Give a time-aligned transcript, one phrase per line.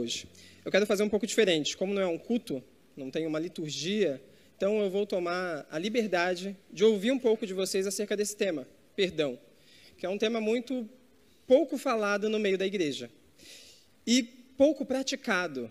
[0.00, 0.26] hoje.
[0.64, 1.76] Eu quero fazer um pouco diferente.
[1.76, 2.62] Como não é um culto,
[2.96, 4.20] não tem uma liturgia,
[4.56, 8.66] então eu vou tomar a liberdade de ouvir um pouco de vocês acerca desse tema,
[8.96, 9.38] perdão,
[9.96, 10.88] que é um tema muito
[11.46, 13.10] pouco falado no meio da igreja
[14.06, 15.70] e pouco praticado,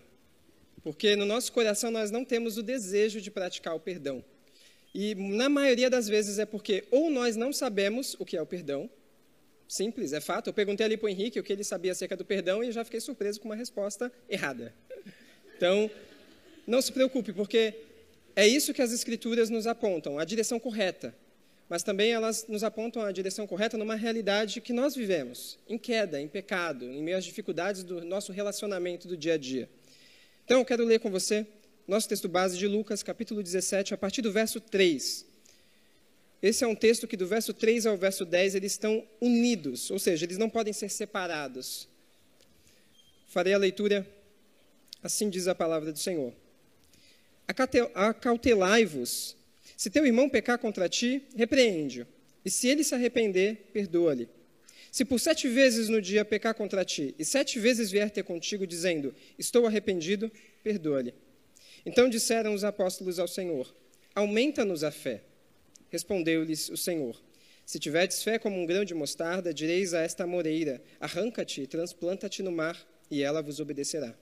[0.84, 4.24] porque no nosso coração nós não temos o desejo de praticar o perdão.
[4.94, 8.46] E na maioria das vezes é porque ou nós não sabemos o que é o
[8.46, 8.90] perdão,
[9.70, 10.48] simples, é fato.
[10.48, 12.84] Eu perguntei ali para o Henrique o que ele sabia acerca do perdão e já
[12.84, 14.74] fiquei surpreso com uma resposta errada.
[15.56, 15.90] Então,
[16.66, 17.76] não se preocupe, porque
[18.36, 21.16] é isso que as Escrituras nos apontam, a direção correta.
[21.70, 26.20] Mas também elas nos apontam a direção correta numa realidade que nós vivemos, em queda,
[26.20, 29.70] em pecado, em meio às dificuldades do nosso relacionamento do dia a dia.
[30.46, 31.46] Então, eu quero ler com você
[31.88, 35.29] nosso texto base de Lucas, capítulo 17, a partir do verso 3.
[36.42, 40.00] Esse é um texto que do verso 3 ao verso 10 eles estão unidos, ou
[40.00, 41.88] seja, eles não podem ser separados.
[43.28, 44.08] Farei a leitura,
[45.04, 46.34] assim diz a palavra do Senhor.
[47.94, 49.36] Acautelai-vos.
[49.76, 52.08] Se teu irmão pecar contra ti, repreende-o.
[52.44, 54.30] E se ele se arrepender, perdoa-lhe.
[54.92, 58.66] Se por sete vezes no dia pecar contra ti, e sete vezes vier ter contigo,
[58.66, 60.32] dizendo, estou arrependido,
[60.64, 61.14] perdoa-lhe.
[61.86, 63.74] Então disseram os apóstolos ao Senhor:
[64.16, 65.22] Aumenta-nos a fé.
[65.90, 67.22] Respondeu-lhes o Senhor:
[67.66, 72.52] Se tiverdes fé como um grão de mostarda, direis a esta moreira: Arranca-te, transplanta-te no
[72.52, 72.78] mar,
[73.10, 74.16] e ela vos obedecerá.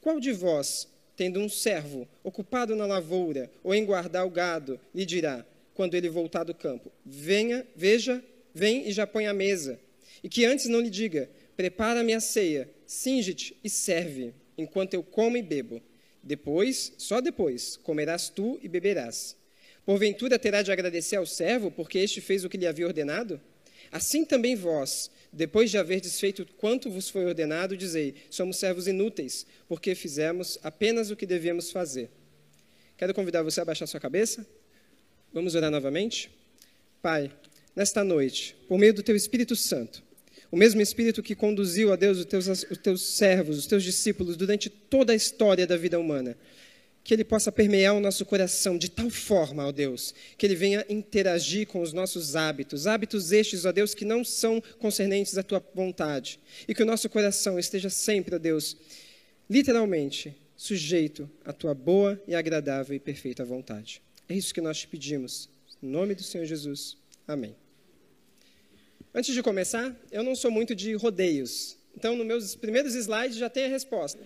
[0.00, 5.04] Qual de vós, tendo um servo ocupado na lavoura ou em guardar o gado, lhe
[5.04, 9.78] dirá, quando ele voltar do campo: Venha, veja, vem e já põe a mesa?
[10.22, 15.36] E que antes não lhe diga: Prepara-me a ceia, singe-te e serve, enquanto eu como
[15.36, 15.82] e bebo.
[16.22, 19.36] Depois, só depois, comerás tu e beberás.
[19.88, 23.40] Porventura terá de agradecer ao servo, porque este fez o que lhe havia ordenado?
[23.90, 29.46] Assim também vós, depois de haverdes feito quanto vos foi ordenado, dizei: somos servos inúteis,
[29.66, 32.10] porque fizemos apenas o que devíamos fazer.
[32.98, 34.46] Quero convidar você a baixar sua cabeça.
[35.32, 36.30] Vamos orar novamente?
[37.00, 37.32] Pai,
[37.74, 40.02] nesta noite, por meio do teu Espírito Santo,
[40.50, 44.36] o mesmo Espírito que conduziu a Deus os teus, os teus servos, os teus discípulos
[44.36, 46.36] durante toda a história da vida humana.
[47.08, 50.84] Que ele possa permear o nosso coração de tal forma, ó Deus, que ele venha
[50.90, 55.64] interagir com os nossos hábitos, hábitos estes, ó Deus, que não são concernentes à tua
[55.74, 56.38] vontade.
[56.68, 58.76] E que o nosso coração esteja sempre, ó Deus,
[59.48, 64.02] literalmente sujeito à tua boa e agradável e perfeita vontade.
[64.28, 65.48] É isso que nós te pedimos.
[65.82, 66.98] Em nome do Senhor Jesus.
[67.26, 67.56] Amém.
[69.14, 71.78] Antes de começar, eu não sou muito de rodeios.
[71.96, 74.20] Então, nos meus primeiros slides já tem a resposta.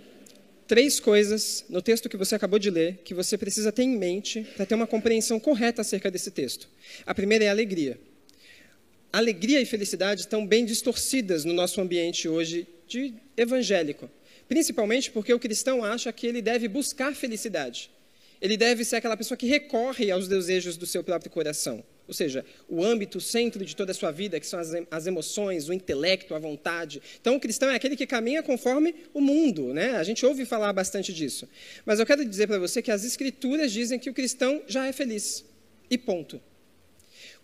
[0.72, 4.40] Três coisas no texto que você acabou de ler que você precisa ter em mente
[4.56, 6.66] para ter uma compreensão correta acerca desse texto.
[7.04, 8.00] A primeira é a alegria.
[9.12, 14.08] Alegria e felicidade estão bem distorcidas no nosso ambiente hoje de evangélico.
[14.48, 17.90] Principalmente porque o cristão acha que ele deve buscar felicidade.
[18.40, 21.84] Ele deve ser aquela pessoa que recorre aos desejos do seu próprio coração.
[22.06, 24.58] Ou seja, o âmbito, o centro de toda a sua vida, que são
[24.90, 27.00] as, emoções, o intelecto, a vontade.
[27.20, 29.72] Então, o cristão é aquele que caminha conforme o mundo.
[29.72, 29.96] Né?
[29.96, 31.48] A gente ouve falar bastante disso.
[31.86, 34.92] Mas eu quero dizer para você que as escrituras dizem que o cristão já é
[34.92, 35.44] feliz.
[35.90, 36.40] E ponto.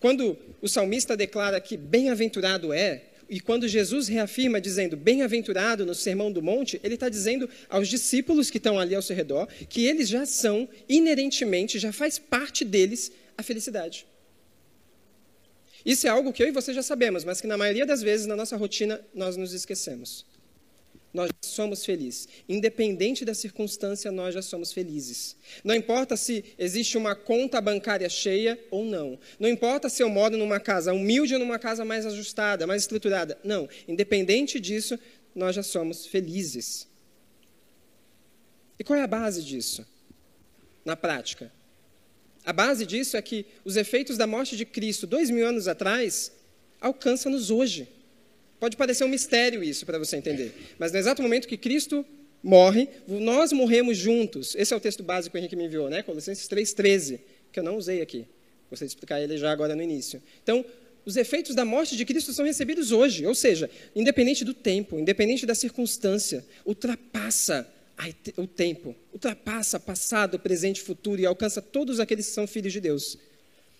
[0.01, 6.33] Quando o salmista declara que bem-aventurado é, e quando Jesus reafirma dizendo bem-aventurado no Sermão
[6.33, 10.09] do Monte, ele está dizendo aos discípulos que estão ali ao seu redor que eles
[10.09, 14.07] já são, inerentemente, já faz parte deles a felicidade.
[15.85, 18.27] Isso é algo que eu e você já sabemos, mas que na maioria das vezes
[18.27, 20.27] na nossa rotina nós nos esquecemos.
[21.13, 22.29] Nós somos felizes.
[22.49, 25.37] Independente da circunstância, nós já somos felizes.
[25.65, 29.19] Não importa se existe uma conta bancária cheia ou não.
[29.41, 33.39] Não importa se eu moro numa casa humilde ou numa casa mais ajustada, mais estruturada.
[33.43, 33.69] Não.
[33.87, 34.99] Independente disso,
[35.35, 36.87] nós já somos felizes.
[38.79, 39.87] E qual é a base disso?
[40.85, 41.51] Na prática,
[42.49, 46.33] a base disso é que os efeitos da morte de Cristo, dois mil anos atrás,
[46.81, 47.87] alcançam-nos hoje.
[48.59, 52.07] Pode parecer um mistério isso para você entender, mas no exato momento que Cristo
[52.43, 54.55] morre, nós morremos juntos.
[54.55, 56.03] Esse é o texto básico que o Henrique me enviou, né?
[56.03, 57.21] Colossenses 3,13,
[57.53, 58.25] que eu não usei aqui.
[58.71, 60.23] Gostaria de explicar ele já agora no início.
[60.43, 60.65] Então,
[61.05, 65.45] os efeitos da morte de Cristo são recebidos hoje, ou seja, independente do tempo, independente
[65.45, 67.71] da circunstância, ultrapassa
[68.37, 73.19] o tempo ultrapassa passado, presente, futuro e alcança todos aqueles que são filhos de Deus.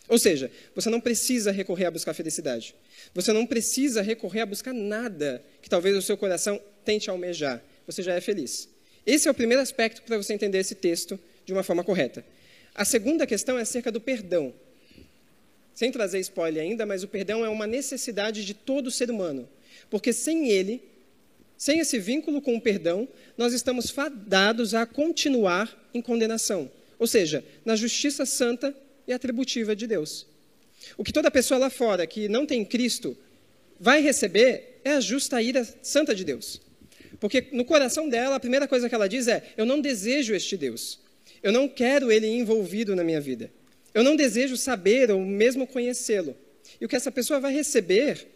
[0.09, 2.75] Ou seja, você não precisa recorrer a buscar felicidade.
[3.15, 7.63] Você não precisa recorrer a buscar nada que talvez o seu coração tente almejar.
[7.87, 8.69] Você já é feliz.
[9.07, 12.25] Esse é o primeiro aspecto para você entender esse texto de uma forma correta.
[12.75, 14.55] A segunda questão é acerca do perdão.
[15.75, 19.49] Sem trazer spoiler ainda, mas o perdão é uma necessidade de todo ser humano.
[19.91, 20.83] Porque sem ele,
[21.59, 26.71] Sem esse vínculo com o perdão, nós estamos fadados a continuar em condenação,
[27.01, 28.73] ou seja, na justiça santa
[29.09, 30.25] e atributiva de Deus.
[30.97, 33.19] O que toda pessoa lá fora que não tem Cristo
[33.81, 36.61] vai receber é a justa ira santa de Deus.
[37.19, 40.57] Porque no coração dela, a primeira coisa que ela diz é: Eu não desejo este
[40.57, 41.01] Deus.
[41.43, 43.51] Eu não quero ele envolvido na minha vida.
[43.93, 46.37] Eu não desejo saber ou mesmo conhecê-lo.
[46.81, 48.29] E o que essa pessoa vai receber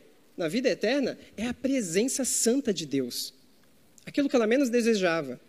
[0.43, 3.33] na vida eterna é a presença santa de Deus.
[4.05, 5.41] Aquilo que ela menos desejava.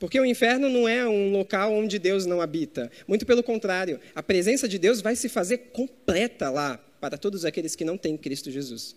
[0.00, 2.90] Porque o inferno não é um local onde Deus não habita.
[3.06, 7.76] Muito pelo contrário, a presença de Deus vai se fazer completa lá para todos aqueles
[7.76, 8.96] que não têm Cristo Jesus.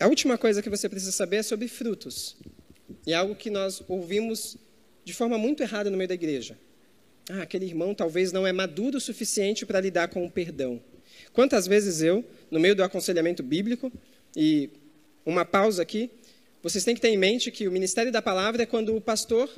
[0.00, 2.36] A última coisa que você precisa saber é sobre frutos.
[3.06, 4.56] E é algo que nós ouvimos
[5.04, 6.58] de forma muito errada no meio da igreja.
[7.28, 10.80] Ah, aquele irmão talvez não é maduro o suficiente para lidar com o perdão.
[11.32, 13.92] Quantas vezes eu, no meio do aconselhamento bíblico,
[14.36, 14.70] e
[15.24, 16.10] uma pausa aqui,
[16.62, 19.48] vocês têm que ter em mente que o ministério da palavra é quando o pastor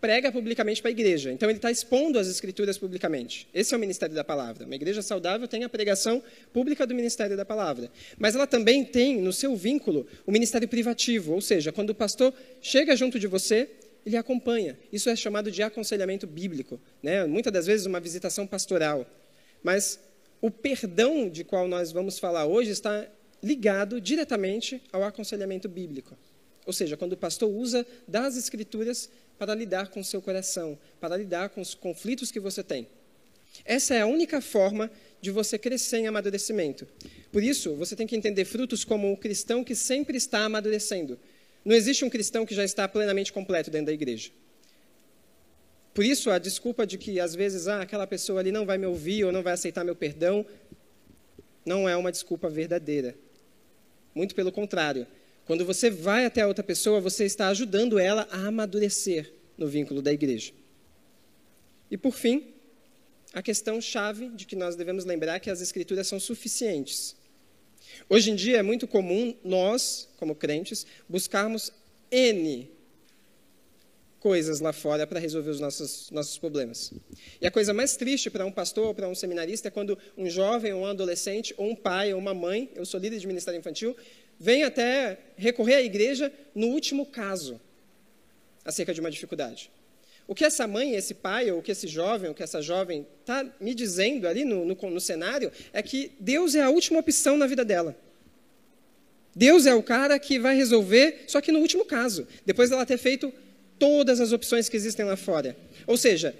[0.00, 1.32] prega publicamente para a igreja.
[1.32, 3.48] Então, ele está expondo as escrituras publicamente.
[3.52, 4.64] Esse é o ministério da palavra.
[4.64, 6.22] Uma igreja saudável tem a pregação
[6.52, 7.90] pública do ministério da palavra.
[8.16, 11.32] Mas ela também tem, no seu vínculo, o ministério privativo.
[11.32, 13.68] Ou seja, quando o pastor chega junto de você,
[14.06, 14.78] ele acompanha.
[14.92, 16.80] Isso é chamado de aconselhamento bíblico.
[17.02, 17.24] Né?
[17.26, 19.06] Muitas das vezes, uma visitação pastoral.
[19.62, 19.98] Mas
[20.40, 23.06] o perdão de qual nós vamos falar hoje está
[23.42, 26.16] ligado diretamente ao aconselhamento bíblico.
[26.66, 29.08] Ou seja, quando o pastor usa das escrituras
[29.38, 32.86] para lidar com o seu coração, para lidar com os conflitos que você tem.
[33.64, 34.90] Essa é a única forma
[35.20, 36.86] de você crescer em amadurecimento.
[37.32, 41.18] Por isso, você tem que entender frutos como o cristão que sempre está amadurecendo.
[41.64, 44.30] Não existe um cristão que já está plenamente completo dentro da igreja.
[45.98, 48.86] Por isso, a desculpa de que às vezes ah, aquela pessoa ali não vai me
[48.86, 50.46] ouvir ou não vai aceitar meu perdão,
[51.66, 53.16] não é uma desculpa verdadeira.
[54.14, 55.08] Muito pelo contrário.
[55.44, 60.00] Quando você vai até a outra pessoa, você está ajudando ela a amadurecer no vínculo
[60.00, 60.52] da igreja.
[61.90, 62.46] E por fim,
[63.32, 67.16] a questão chave de que nós devemos lembrar que as escrituras são suficientes.
[68.08, 71.72] Hoje em dia é muito comum nós, como crentes, buscarmos
[72.08, 72.77] N
[74.20, 76.92] coisas lá fora para resolver os nossos, nossos problemas.
[77.40, 80.28] E a coisa mais triste para um pastor ou para um seminarista é quando um
[80.28, 83.58] jovem ou um adolescente, ou um pai ou uma mãe, eu sou líder de ministério
[83.58, 83.96] infantil,
[84.38, 87.60] vem até recorrer à igreja no último caso
[88.64, 89.70] acerca de uma dificuldade.
[90.26, 93.06] O que essa mãe, esse pai, ou o que esse jovem, ou que essa jovem
[93.20, 97.38] está me dizendo ali no, no, no cenário é que Deus é a última opção
[97.38, 97.96] na vida dela.
[99.34, 102.98] Deus é o cara que vai resolver, só que no último caso, depois dela ter
[102.98, 103.32] feito
[103.78, 105.56] todas as opções que existem lá fora.
[105.86, 106.34] Ou seja,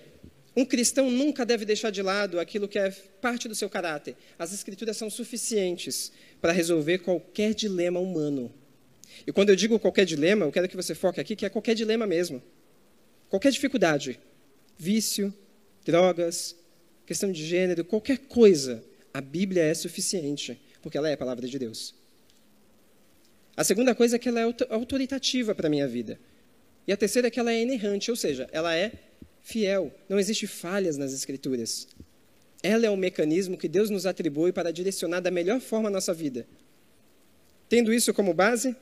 [0.56, 4.17] um cristão nunca deve deixar de lado aquilo que é parte do seu caráter.
[4.38, 8.52] As escrituras são suficientes para resolver qualquer dilema humano.
[9.26, 11.75] E quando eu digo qualquer dilema, eu quero que você foque aqui que é qualquer
[11.75, 12.43] dilema mesmo.
[13.29, 14.19] Qualquer dificuldade,
[14.76, 15.32] vício,
[15.85, 16.56] drogas,
[17.06, 18.82] questão de gênero, qualquer coisa,
[19.12, 21.94] a Bíblia é suficiente, porque ela é a palavra de Deus.
[23.56, 26.19] A segunda coisa é que ela é autoritativa para a minha vida.
[26.88, 28.93] E a terceira é que ela é inerrante, ou seja, ela é
[29.43, 29.93] fiel.
[30.08, 31.87] Não existe falhas nas Escrituras.
[32.62, 36.14] Ela é o mecanismo que Deus nos atribui para direcionar da melhor forma a nossa
[36.14, 36.46] vida.
[37.69, 38.75] Tendo isso como base,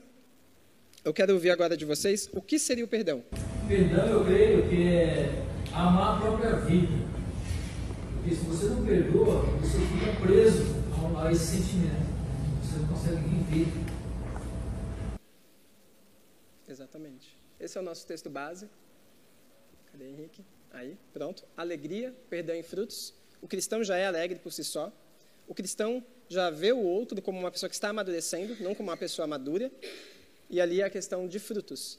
[1.05, 3.25] eu quero ouvir agora de vocês o que seria o perdão.
[3.67, 7.05] Perdão, eu creio que é amar a própria vida.
[8.23, 10.63] Porque se você não perdoa, você fica preso
[11.19, 12.07] a esse sentimento.
[12.63, 13.67] Você não consegue viver.
[16.69, 17.26] Exatamente.
[17.67, 18.71] Esse é o nosso texto base.
[19.91, 20.45] Cadê Henrique?
[20.71, 21.45] Aí, pronto.
[21.57, 23.13] Alegria, perdão em frutos.
[23.43, 24.93] O cristão já é alegre por si só.
[25.49, 28.97] O cristão já vê o outro como uma pessoa que está amadurecendo, não como uma
[28.97, 29.69] pessoa madura.
[30.49, 31.99] E ali é a questão de frutos.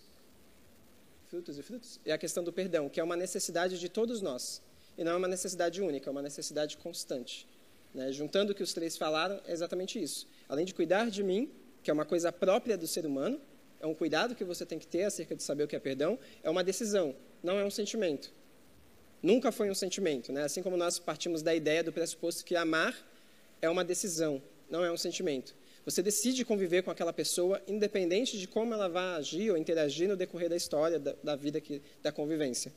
[1.26, 2.00] Frutos e frutos?
[2.06, 4.62] É a questão do perdão, que é uma necessidade de todos nós.
[4.98, 7.46] E não é uma necessidade única, é uma necessidade constante.
[7.94, 8.14] Né?
[8.14, 10.30] Juntando o que os três falaram, é exatamente isso.
[10.48, 11.52] Além de cuidar de mim,
[11.84, 13.42] que é uma coisa própria do ser humano,
[13.80, 16.18] é um cuidado que você tem que ter acerca de saber o que é perdão,
[16.44, 18.32] é uma decisão, não é um sentimento.
[19.22, 20.44] Nunca foi um sentimento, né?
[20.44, 22.96] Assim como nós partimos da ideia do pressuposto que amar
[23.62, 25.56] é uma decisão, não é um sentimento.
[25.86, 30.18] Você decide conviver com aquela pessoa, independente de como ela vai agir ou interagir no
[30.18, 32.74] decorrer da história, da, da vida que, da convivência.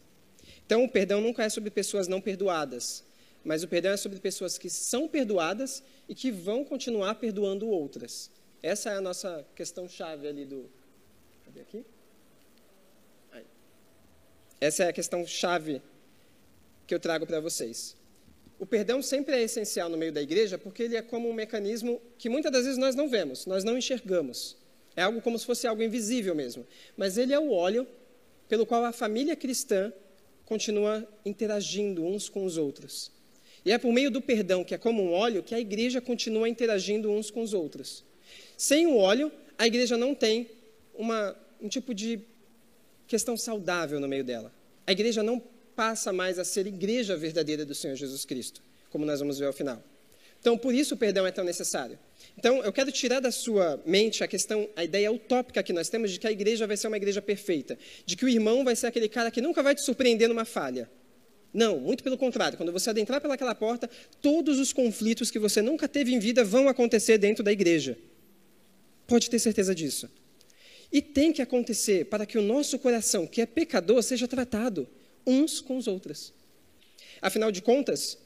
[0.65, 3.05] Então, o perdão nunca é sobre pessoas não perdoadas,
[3.45, 8.31] mas o perdão é sobre pessoas que são perdoadas e que vão continuar perdoando outras.
[8.63, 10.71] Essa é a nossa questão chave ali do,
[11.51, 11.85] Cadê aqui?
[13.33, 13.45] Aí.
[14.61, 15.83] Essa é a questão chave
[16.87, 17.97] que eu trago para vocês.
[18.57, 22.01] O perdão sempre é essencial no meio da igreja porque ele é como um mecanismo
[22.19, 24.57] que muitas das vezes nós não vemos, nós não enxergamos.
[24.95, 26.65] É algo como se fosse algo invisível mesmo.
[26.97, 27.85] Mas ele é o óleo
[28.49, 29.93] pelo qual a família cristã
[30.45, 33.11] continua interagindo uns com os outros.
[33.65, 36.49] E é por meio do perdão, que é como um óleo, que a igreja continua
[36.49, 38.05] interagindo uns com os outros.
[38.57, 40.49] Sem o óleo, a igreja não tem
[41.01, 42.21] uma, um tipo de
[43.07, 44.53] questão saudável no meio dela.
[44.87, 45.43] A igreja não
[45.75, 49.53] passa mais a ser igreja verdadeira do Senhor Jesus Cristo, como nós vamos ver ao
[49.53, 49.83] final.
[50.39, 51.99] Então, por isso o perdão é tão necessário.
[52.37, 56.11] Então, eu quero tirar da sua mente a questão, a ideia utópica que nós temos
[56.11, 58.87] de que a igreja vai ser uma igreja perfeita, de que o irmão vai ser
[58.87, 60.91] aquele cara que nunca vai te surpreender numa falha.
[61.53, 62.57] Não, muito pelo contrário.
[62.57, 63.91] Quando você adentrar pelaquela porta,
[64.23, 67.99] todos os conflitos que você nunca teve em vida vão acontecer dentro da igreja.
[69.07, 70.09] Pode ter certeza disso.
[70.93, 74.89] E tem que acontecer para que o nosso coração, que é pecador, seja tratado
[75.27, 76.33] uns com os outros.
[77.23, 78.19] Afinal de contas,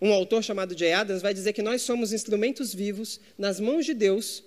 [0.00, 3.94] um autor chamado Jay Adams vai dizer que nós somos instrumentos vivos nas mãos de
[3.94, 4.44] Deus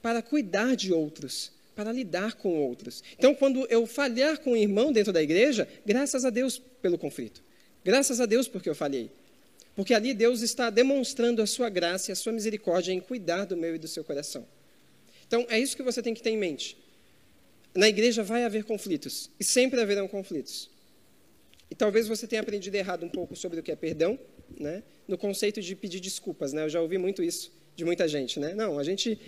[0.00, 3.02] para cuidar de outros, para lidar com outros.
[3.18, 7.42] Então, quando eu falhar com um irmão dentro da igreja, graças a Deus pelo conflito.
[7.84, 9.10] Graças a Deus porque eu falhei.
[9.74, 13.56] Porque ali Deus está demonstrando a sua graça e a sua misericórdia em cuidar do
[13.56, 14.46] meu e do seu coração.
[15.26, 16.78] Então, é isso que você tem que ter em mente.
[17.76, 20.70] Na igreja vai haver conflitos, e sempre haverão conflitos.
[21.70, 24.18] E talvez você tenha aprendido errado um pouco sobre o que é perdão,
[24.58, 24.82] né?
[25.06, 26.52] no conceito de pedir desculpas.
[26.52, 26.64] Né?
[26.64, 28.40] Eu já ouvi muito isso de muita gente.
[28.40, 28.54] Né?
[28.54, 29.18] Não, a gente,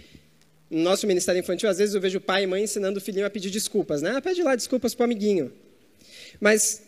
[0.70, 3.30] no nosso ministério infantil, às vezes eu vejo pai e mãe ensinando o filhinho a
[3.30, 4.02] pedir desculpas.
[4.02, 4.12] Né?
[4.16, 5.52] Ah, pede lá desculpas para o amiguinho.
[6.40, 6.82] Mas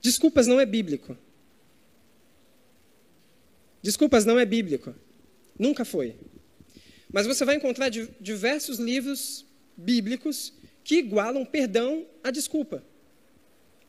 [0.00, 1.16] desculpas não é bíblico.
[3.80, 4.94] Desculpas não é bíblico.
[5.58, 6.14] Nunca foi.
[7.12, 9.44] Mas você vai encontrar diversos livros
[9.76, 10.52] bíblicos
[10.84, 12.84] que igualam perdão à desculpa.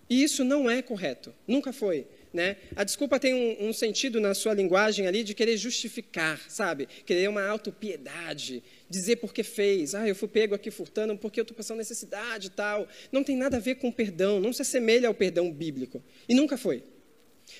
[0.09, 1.33] E isso não é correto.
[1.47, 2.05] Nunca foi.
[2.33, 2.57] Né?
[2.75, 6.87] A desculpa tem um, um, sentido na sua linguagem ali de querer justificar, sabe?
[7.05, 9.93] Querer uma autopiedade, dizer porque fez.
[9.93, 12.87] Ah, eu fui pego aqui furtando porque eu estou passando necessidade e tal.
[13.11, 16.03] Não tem nada a ver com perdão, não se assemelha ao perdão bíblico.
[16.27, 16.83] E nunca foi.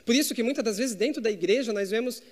[0.06, 2.24] Por isso que muitas das vezes dentro da igreja nós vemos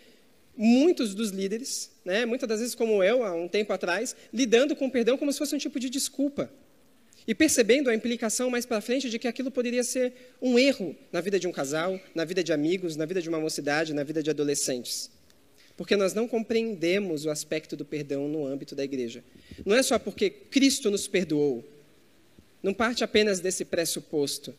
[0.57, 4.87] muitos dos líderes, né, muitas das vezes como eu, há um tempo atrás, lidando com
[4.87, 6.51] o perdão como se fosse um tipo de desculpa.
[7.27, 11.21] E percebendo a implicação mais para frente de que aquilo poderia ser um erro na
[11.21, 14.23] vida de um casal, na vida de amigos, na vida de uma mocidade, na vida
[14.23, 15.09] de adolescentes.
[15.77, 19.23] Porque nós não compreendemos o aspecto do perdão no âmbito da igreja.
[19.65, 21.63] Não é só porque Cristo nos perdoou.
[22.61, 24.53] Não parte apenas desse pressuposto.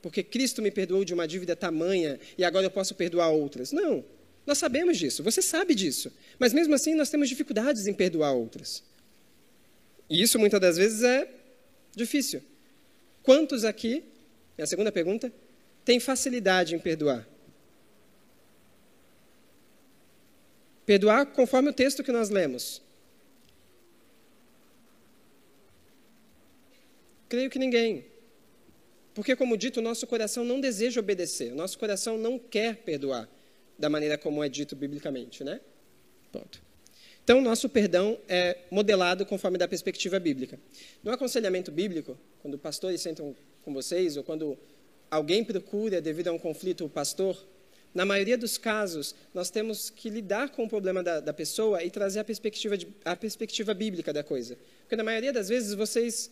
[0.00, 3.72] Porque Cristo me perdoou de uma dívida tamanha e agora eu posso perdoar outras.
[3.72, 4.04] Não.
[4.46, 6.12] Nós sabemos disso, você sabe disso.
[6.38, 8.82] Mas mesmo assim nós temos dificuldades em perdoar outras.
[10.10, 11.28] E isso muitas das vezes é
[11.94, 12.42] Difícil.
[13.22, 14.04] Quantos aqui,
[14.58, 15.32] é a segunda pergunta,
[15.84, 17.26] têm facilidade em perdoar?
[20.84, 22.82] Perdoar conforme o texto que nós lemos.
[27.28, 28.04] Creio que ninguém.
[29.14, 33.28] Porque, como dito, o nosso coração não deseja obedecer, o nosso coração não quer perdoar
[33.78, 35.60] da maneira como é dito biblicamente, né?
[36.30, 36.60] Pronto.
[37.24, 40.60] Então, nosso perdão é modelado conforme da perspectiva bíblica.
[41.02, 44.58] No aconselhamento bíblico, quando pastores sentam com vocês, ou quando
[45.10, 47.42] alguém procura, devido a um conflito, o pastor,
[47.94, 51.90] na maioria dos casos, nós temos que lidar com o problema da, da pessoa e
[51.90, 54.58] trazer a perspectiva, de, a perspectiva bíblica da coisa.
[54.80, 56.30] Porque, na maioria das vezes, vocês,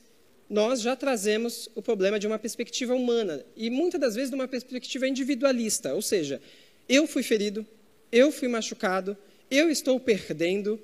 [0.50, 4.46] nós já trazemos o problema de uma perspectiva humana, e muitas das vezes de uma
[4.46, 6.38] perspectiva individualista, ou seja,
[6.86, 7.66] eu fui ferido,
[8.10, 9.16] eu fui machucado,
[9.56, 10.80] eu estou perdendo,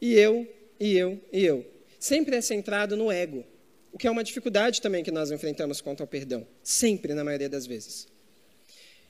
[0.00, 0.46] e eu,
[0.78, 1.66] e eu, e eu.
[1.98, 3.44] Sempre é centrado no ego,
[3.92, 7.48] o que é uma dificuldade também que nós enfrentamos quanto ao perdão, sempre, na maioria
[7.48, 8.08] das vezes.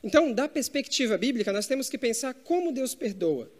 [0.02, 3.50] Então, da perspectiva bíblica, nós temos que pensar como Deus perdoa.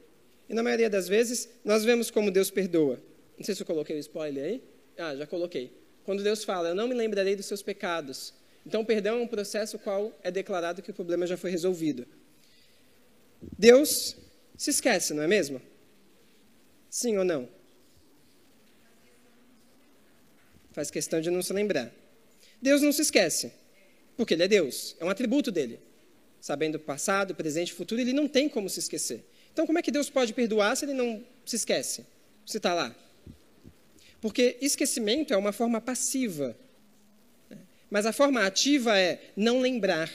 [0.48, 3.00] E na maioria das vezes, nós vemos como Deus perdoa.
[3.36, 4.62] Não sei se eu coloquei o spoiler aí.
[4.96, 5.70] Ah, já coloquei.
[6.04, 8.34] Quando Deus fala, eu não me lembrarei dos seus pecados.
[8.66, 12.06] Então, perdão é um processo qual é declarado que o problema já foi resolvido.
[13.58, 14.16] Deus
[14.60, 15.58] se esquece, não é mesmo?
[16.90, 17.48] Sim ou não?
[20.72, 21.90] Faz questão de não se lembrar.
[22.60, 23.50] Deus não se esquece,
[24.18, 25.80] porque Ele é Deus, é um atributo dele.
[26.42, 29.24] Sabendo o passado, presente e futuro, ele não tem como se esquecer.
[29.50, 32.04] Então, como é que Deus pode perdoar se ele não se esquece?
[32.44, 32.94] Se está lá?
[34.20, 36.54] Porque esquecimento é uma forma passiva.
[37.90, 40.10] Mas a forma ativa é não lembrar.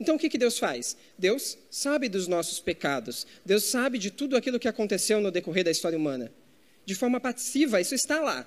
[0.00, 0.96] Então o que, que Deus faz?
[1.18, 3.26] Deus sabe dos nossos pecados.
[3.44, 6.32] Deus sabe de tudo aquilo que aconteceu no decorrer da história humana.
[6.86, 8.46] De forma passiva, isso está lá.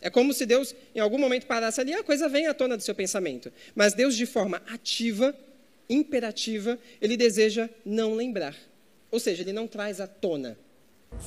[0.00, 2.82] É como se Deus, em algum momento, parasse ali, a coisa vem à tona do
[2.82, 3.52] seu pensamento.
[3.74, 5.34] Mas Deus, de forma ativa,
[5.90, 8.54] imperativa, ele deseja não lembrar.
[9.10, 10.56] Ou seja, ele não traz à tona.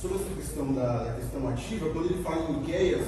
[0.00, 3.06] Sobre essa questão da, da questão ativa, quando ele fala em Miqueias,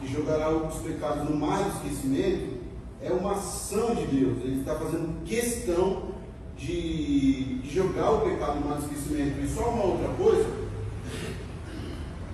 [0.00, 2.61] que jogará os pecados no mar do esquecimento,
[3.02, 4.38] é uma ação de Deus.
[4.44, 6.12] Ele está fazendo questão
[6.56, 9.40] de, jogar o pecado no esquecimento.
[9.40, 10.46] E só uma outra coisa,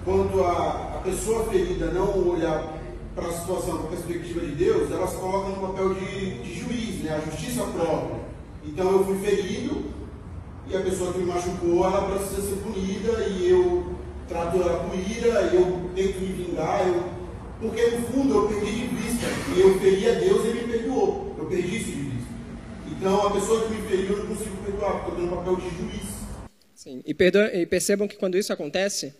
[0.04, 2.76] quando a, a pessoa ferida não olhar
[3.14, 7.02] para a situação com a perspectiva de Deus, elas colocam no papel de, de juiz,
[7.02, 7.16] né?
[7.16, 8.18] a justiça própria.
[8.64, 9.84] Então eu fui ferido
[10.68, 13.94] e a pessoa que me machucou, ela precisa ser punida e eu
[14.28, 17.17] trato ela com ira, eu tento me vingar, eu,
[17.60, 20.72] porque no fundo eu perdi de vista e eu feri a Deus e ele me
[20.72, 21.34] perdoou.
[21.38, 22.28] Eu perdi isso de vista.
[22.90, 25.56] Então a pessoa que me feriu eu não consigo perdoar, porque eu tenho um papel
[25.56, 26.18] de juiz.
[26.74, 27.16] Sim, e,
[27.60, 29.12] e percebam que quando isso acontece,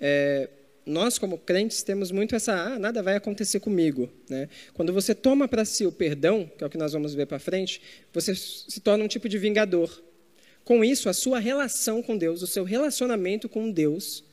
[0.00, 0.48] é,
[0.86, 4.08] nós, como crentes, temos muito essa, ah, nada vai acontecer comigo.
[4.28, 4.48] Né?
[4.74, 7.38] Quando você toma para si o perdão, que é o que nós vamos ver para
[7.38, 7.80] frente,
[8.12, 10.02] você se torna um tipo de vingador.
[10.64, 14.24] Com isso, a sua relação com Deus, o seu relacionamento com Deus,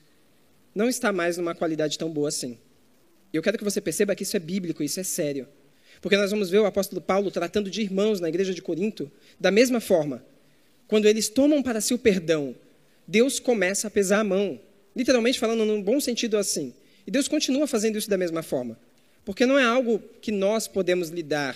[0.74, 2.58] não está mais numa qualidade tão boa assim.
[3.34, 5.48] E eu quero que você perceba que isso é bíblico, isso é sério.
[6.02, 9.52] Porque nós vamos ver o apóstolo Paulo tratando de irmãos na igreja de Corinto da
[9.52, 10.24] mesma forma.
[10.88, 12.56] Quando eles tomam para si o perdão,
[13.08, 14.60] Deus começa a pesar a mão
[14.96, 16.74] Literalmente falando num bom sentido assim.
[17.06, 18.78] E Deus continua fazendo isso da mesma forma.
[19.24, 21.56] Porque não é algo que nós podemos lidar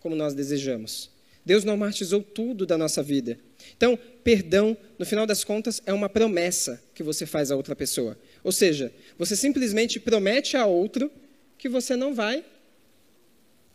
[0.00, 1.10] como nós desejamos.
[1.44, 3.38] Deus normatizou tudo da nossa vida.
[3.76, 8.18] Então, perdão, no final das contas, é uma promessa que você faz a outra pessoa.
[8.42, 11.10] Ou seja, você simplesmente promete a outro
[11.56, 12.44] que você não vai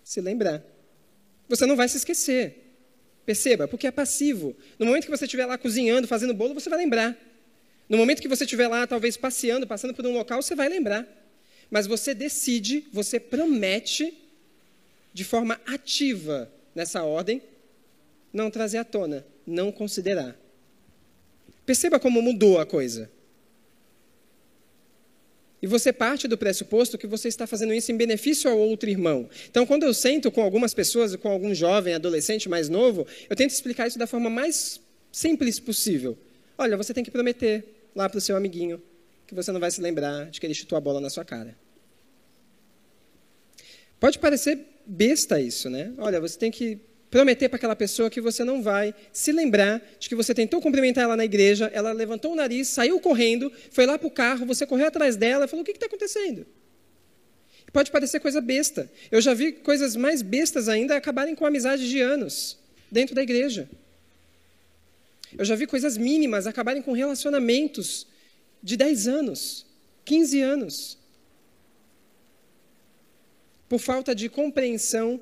[0.03, 0.63] se lembrar.
[1.47, 2.63] Você não vai se esquecer.
[3.25, 4.55] Perceba, porque é passivo.
[4.77, 7.17] No momento que você estiver lá cozinhando, fazendo bolo, você vai lembrar.
[7.89, 11.07] No momento que você estiver lá, talvez passeando, passando por um local, você vai lembrar.
[11.69, 14.17] Mas você decide, você promete,
[15.13, 17.41] de forma ativa nessa ordem,
[18.31, 20.37] não trazer à tona, não considerar.
[21.65, 23.09] Perceba como mudou a coisa.
[25.67, 29.29] E você parte do pressuposto que você está fazendo isso em benefício ao outro irmão.
[29.49, 33.51] Então, quando eu sento com algumas pessoas, com algum jovem, adolescente mais novo, eu tento
[33.51, 34.79] explicar isso da forma mais
[35.11, 36.17] simples possível.
[36.57, 38.81] Olha, você tem que prometer lá para o seu amiguinho,
[39.27, 41.53] que você não vai se lembrar de que ele chutou a bola na sua cara.
[43.99, 45.91] Pode parecer besta isso, né?
[45.97, 50.09] Olha, você tem que prometer para aquela pessoa que você não vai se lembrar de
[50.09, 53.97] que você tentou cumprimentar ela na igreja, ela levantou o nariz, saiu correndo, foi lá
[53.97, 56.45] para o carro, você correu atrás dela e falou: O que está acontecendo?
[57.71, 58.91] Pode parecer coisa besta.
[59.11, 62.57] Eu já vi coisas mais bestas ainda acabarem com amizades de anos
[62.91, 63.69] dentro da igreja.
[65.37, 68.07] Eu já vi coisas mínimas acabarem com relacionamentos
[68.63, 69.65] de 10 anos,
[70.05, 70.97] 15 anos.
[73.67, 75.19] Por falta de compreensão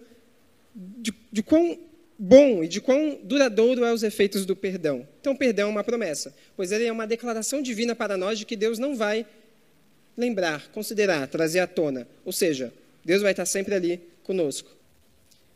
[0.75, 1.79] de, de quão
[2.17, 5.07] bom e de quão duradouro é os efeitos do perdão.
[5.19, 8.55] Então, perdão é uma promessa, pois ele é uma declaração divina para nós de que
[8.55, 9.25] Deus não vai
[10.17, 12.07] lembrar, considerar, trazer à tona.
[12.23, 14.69] Ou seja, Deus vai estar sempre ali conosco.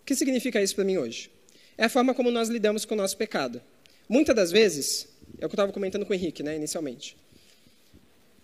[0.02, 1.30] O que significa isso para mim hoje?
[1.78, 3.62] É a forma como nós lidamos com o nosso pecado.
[4.08, 7.16] Muitas das vezes, é o que eu estava comentando com o Henrique, né, inicialmente.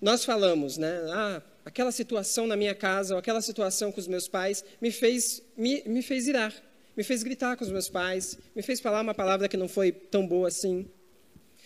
[0.01, 4.27] Nós falamos, né, ah, aquela situação na minha casa, ou aquela situação com os meus
[4.27, 6.53] pais, me fez, me, me fez irar,
[6.95, 9.91] me fez gritar com os meus pais, me fez falar uma palavra que não foi
[9.91, 10.87] tão boa assim.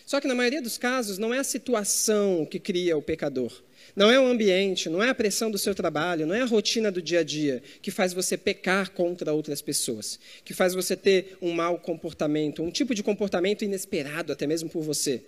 [0.05, 3.53] Só que na maioria dos casos, não é a situação que cria o pecador.
[3.95, 6.91] Não é o ambiente, não é a pressão do seu trabalho, não é a rotina
[6.91, 11.37] do dia a dia que faz você pecar contra outras pessoas, que faz você ter
[11.39, 15.21] um mau comportamento, um tipo de comportamento inesperado até mesmo por você.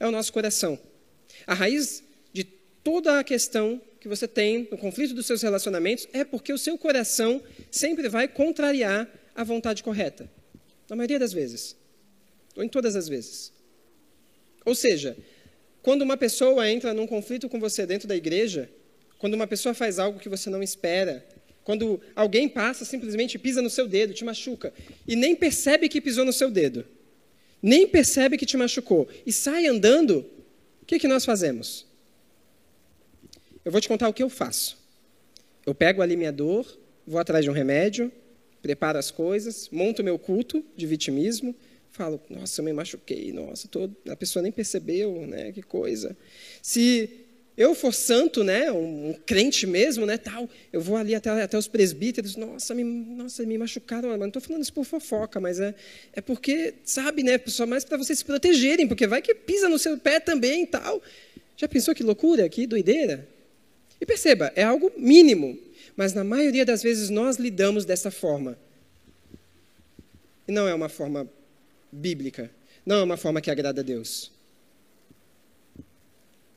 [0.00, 0.78] É o nosso coração.
[1.46, 6.24] A raiz de toda a questão que você tem no conflito dos seus relacionamentos é
[6.24, 10.30] porque o seu coração sempre vai contrariar a vontade correta.
[10.88, 11.76] Na maioria das vezes.
[12.56, 13.52] Ou em todas as vezes.
[14.64, 15.16] Ou seja,
[15.82, 18.70] quando uma pessoa entra num conflito com você dentro da igreja,
[19.18, 21.26] quando uma pessoa faz algo que você não espera,
[21.64, 24.72] quando alguém passa, simplesmente pisa no seu dedo, te machuca,
[25.06, 26.84] e nem percebe que pisou no seu dedo,
[27.62, 30.24] nem percebe que te machucou, e sai andando,
[30.80, 31.87] o que, que nós fazemos?
[33.68, 34.78] Eu vou te contar o que eu faço.
[35.66, 36.66] Eu pego ali minha dor,
[37.06, 38.10] vou atrás de um remédio,
[38.62, 41.54] preparo as coisas, monto meu culto de vitimismo,
[41.90, 46.16] falo, nossa, eu me machuquei, nossa, tô, a pessoa nem percebeu, né, que coisa.
[46.62, 47.10] Se
[47.58, 51.58] eu for santo, né, um, um crente mesmo, né, tal, eu vou ali até, até
[51.58, 55.60] os presbíteros, nossa, me, nossa, me machucaram, mas não estou falando isso por fofoca, mas
[55.60, 55.74] é,
[56.14, 59.78] é porque, sabe, né, só mais para vocês se protegerem, porque vai que pisa no
[59.78, 61.02] seu pé também tal.
[61.54, 63.36] Já pensou que loucura, que doideira?
[64.00, 65.58] E perceba, é algo mínimo,
[65.96, 68.58] mas na maioria das vezes nós lidamos dessa forma.
[70.46, 71.28] E não é uma forma
[71.92, 72.50] bíblica.
[72.84, 74.32] Não é uma forma que agrada a Deus.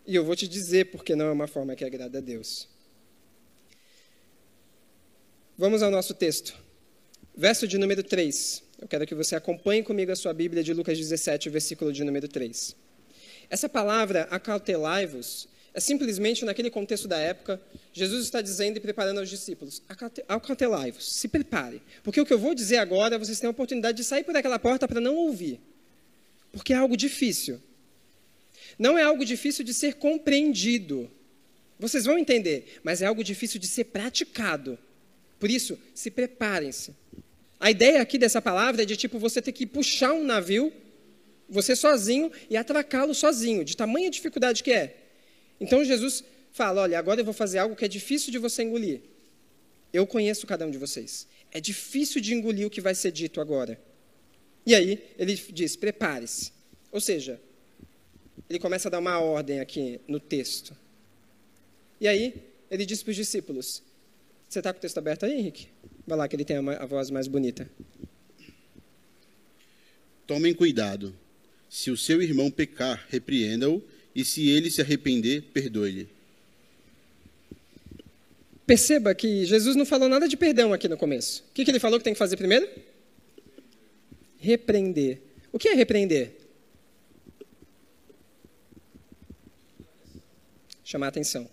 [0.07, 2.67] E eu vou te dizer porque não é uma forma que agrada a Deus.
[5.57, 6.57] Vamos ao nosso texto.
[7.35, 8.63] Verso de número 3.
[8.81, 12.27] Eu quero que você acompanhe comigo a sua Bíblia de Lucas 17, versículo de número
[12.27, 12.75] 3.
[13.49, 17.61] Essa palavra, acautelai-vos, é simplesmente, naquele contexto da época,
[17.93, 19.81] Jesus está dizendo e preparando aos discípulos:
[20.27, 21.81] acautelai-vos, se prepare.
[22.03, 24.59] Porque o que eu vou dizer agora, vocês têm a oportunidade de sair por aquela
[24.59, 25.61] porta para não ouvir.
[26.51, 27.61] Porque é algo difícil.
[28.77, 31.09] Não é algo difícil de ser compreendido.
[31.79, 34.77] Vocês vão entender, mas é algo difícil de ser praticado.
[35.39, 36.93] Por isso, se preparem-se.
[37.59, 40.73] A ideia aqui dessa palavra é de tipo você ter que puxar um navio,
[41.49, 45.00] você sozinho, e atracá-lo sozinho, de tamanha dificuldade que é.
[45.61, 49.01] Então Jesus fala: Olha, agora eu vou fazer algo que é difícil de você engolir.
[49.93, 51.27] Eu conheço cada um de vocês.
[51.51, 53.79] É difícil de engolir o que vai ser dito agora.
[54.65, 56.51] E aí ele diz: prepare-se.
[56.91, 57.39] Ou seja,
[58.49, 60.75] ele começa a dar uma ordem aqui no texto.
[61.99, 62.33] E aí
[62.69, 63.83] ele diz para os discípulos:
[64.49, 65.67] Você está com o texto aberto aí, Henrique?
[66.07, 67.69] Vai lá que ele tem a, voz mais bonita.
[70.25, 71.15] Tomem cuidado.
[71.69, 73.81] Se o seu irmão pecar, repreenda-o,
[74.15, 76.07] e se ele se arrepender, perdoe-lhe.
[78.65, 81.43] Perceba que Jesus não falou nada de perdão aqui no começo.
[81.49, 82.69] O que, que ele falou que tem que fazer primeiro?
[84.37, 85.19] Repreender.
[85.51, 86.37] O que é repreender?
[90.83, 91.49] Chamar atenção.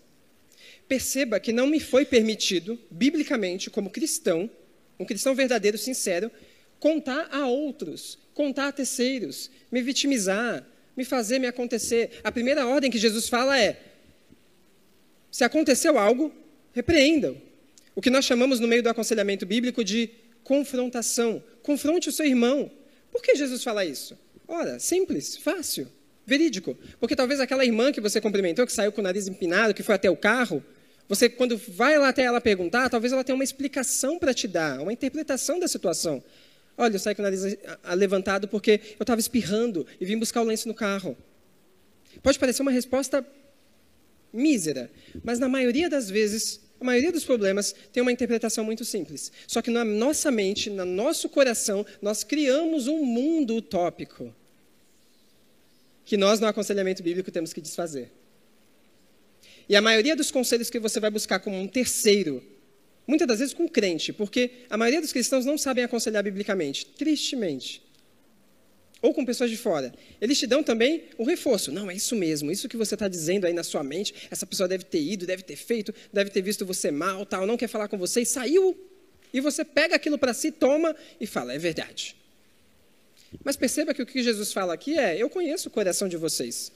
[0.87, 4.51] Perceba que não me foi permitido, biblicamente, como cristão,
[4.99, 6.31] um cristão verdadeiro, sincero,
[6.79, 10.65] contar a outros, contar a terceiros, me vitimizar,
[10.99, 12.11] me fazer me acontecer.
[12.25, 13.81] A primeira ordem que Jesus fala é:
[15.31, 16.35] se aconteceu algo,
[16.73, 17.41] repreendam.
[17.95, 20.11] O que nós chamamos no meio do aconselhamento bíblico de
[20.43, 21.43] confrontação.
[21.63, 22.71] Confronte o seu irmão.
[23.13, 24.19] Por que Jesus fala isso?
[24.47, 25.87] Ora, simples, fácil,
[26.27, 26.77] verídico.
[26.99, 29.95] Porque talvez aquela irmã que você cumprimentou, que saiu com o nariz empinado, que foi
[29.95, 30.65] até o carro,
[31.09, 34.81] você, quando vai lá até ela perguntar, talvez ela tenha uma explicação para te dar,
[34.81, 36.23] uma interpretação da situação.
[36.79, 37.43] Olha, eu saí com o nariz
[37.97, 41.19] levantado porque eu estava espirrando e vim buscar o lenço no carro.
[42.23, 43.27] Pode parecer uma resposta
[44.33, 44.89] mísera,
[45.25, 49.33] mas na maioria das vezes, a maioria dos problemas tem uma interpretação muito simples.
[49.49, 54.33] Só que na nossa mente, no nosso coração, nós criamos um mundo utópico
[56.05, 58.11] que nós, no aconselhamento bíblico, temos que desfazer.
[59.69, 62.43] E a maioria dos conselhos que você vai buscar como um terceiro,
[63.09, 67.83] muitas das vezes com crente, porque a maioria dos cristãos não sabem aconselhar biblicamente, tristemente.
[69.01, 69.93] Ou com pessoas de fora.
[70.21, 71.73] Eles te dão também o reforço.
[71.73, 74.69] Não, é isso mesmo, isso que você está dizendo aí na sua mente, essa pessoa
[74.69, 77.89] deve ter ido, deve ter feito, deve ter visto você mal, tal, não quer falar
[77.89, 78.77] com você e saiu.
[79.33, 82.17] E você pega aquilo para si, toma e fala, é verdade.
[83.45, 86.73] Mas perceba que o que Jesus fala aqui é: eu conheço o coração de vocês.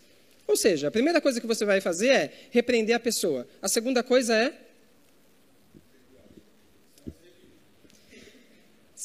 [0.46, 3.46] Ou seja, a primeira coisa que você vai fazer é repreender a pessoa.
[3.60, 4.54] A segunda coisa é.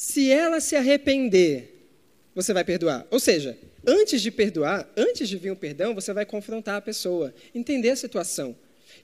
[0.00, 1.90] Se ela se arrepender,
[2.32, 3.04] você vai perdoar.
[3.10, 7.34] Ou seja, antes de perdoar, antes de vir o perdão, você vai confrontar a pessoa,
[7.52, 8.54] entender a situação.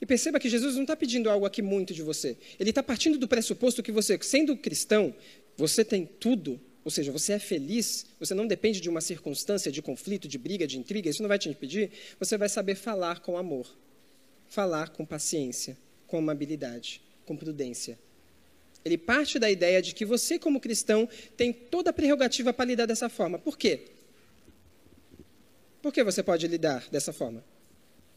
[0.00, 2.36] E perceba que Jesus não está pedindo algo aqui muito de você.
[2.60, 5.12] Ele está partindo do pressuposto que você, sendo cristão,
[5.56, 9.82] você tem tudo ou seja, você é feliz, você não depende de uma circunstância de
[9.82, 13.36] conflito, de briga, de intriga, isso não vai te impedir, você vai saber falar com
[13.36, 13.76] amor,
[14.46, 15.76] falar com paciência,
[16.06, 17.98] com amabilidade, com prudência.
[18.84, 22.86] Ele parte da ideia de que você, como cristão, tem toda a prerrogativa para lidar
[22.86, 23.38] dessa forma.
[23.38, 23.86] Por quê?
[25.80, 27.44] Por que você pode lidar dessa forma?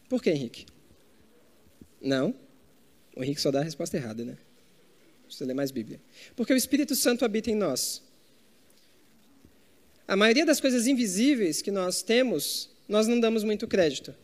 [0.10, 0.65] Por que, Henrique?
[2.01, 2.34] Não.
[3.15, 4.38] O Henrique só dá a resposta errada, né?
[5.30, 5.99] Você lê mais Bíblia.
[6.36, 8.01] Porque o Espírito Santo habita em nós.
[10.08, 14.15] A maioria das coisas invisíveis que nós temos, nós não damos muito crédito.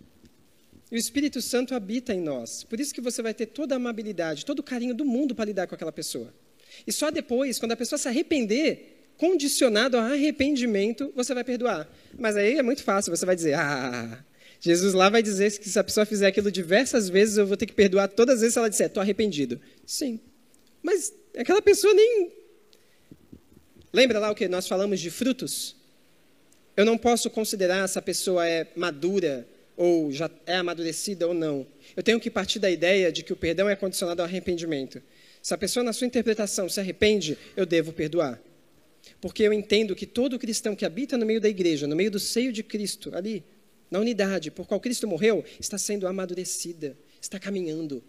[0.94, 2.64] E o Espírito Santo habita em nós.
[2.64, 5.46] Por isso que você vai ter toda a amabilidade, todo o carinho do mundo para
[5.46, 6.32] lidar com aquela pessoa.
[6.86, 11.90] E só depois, quando a pessoa se arrepender, condicionado ao arrependimento, você vai perdoar.
[12.16, 14.24] Mas aí é muito fácil, você vai dizer: "Ah,
[14.60, 17.66] Jesus lá vai dizer que se a pessoa fizer aquilo diversas vezes, eu vou ter
[17.66, 19.60] que perdoar todas as vezes se ela disser: "Estou arrependido".
[19.88, 20.20] Sim.
[20.84, 22.32] Mas aquela pessoa nem
[23.92, 25.76] Lembra lá o que nós falamos de frutos?
[26.78, 31.66] Eu não posso considerar se a pessoa é madura ou já é amadurecida ou não.
[31.96, 35.02] Eu tenho que partir da ideia de que o perdão é condicionado ao arrependimento.
[35.42, 38.42] Se a pessoa, na sua interpretação, se arrepende, eu devo perdoar.
[39.20, 42.20] Porque eu entendo que todo cristão que habita no meio da igreja, no meio do
[42.20, 43.44] seio de Cristo, ali,
[43.92, 48.04] na unidade por qual Cristo morreu, está sendo amadurecida, está caminhando.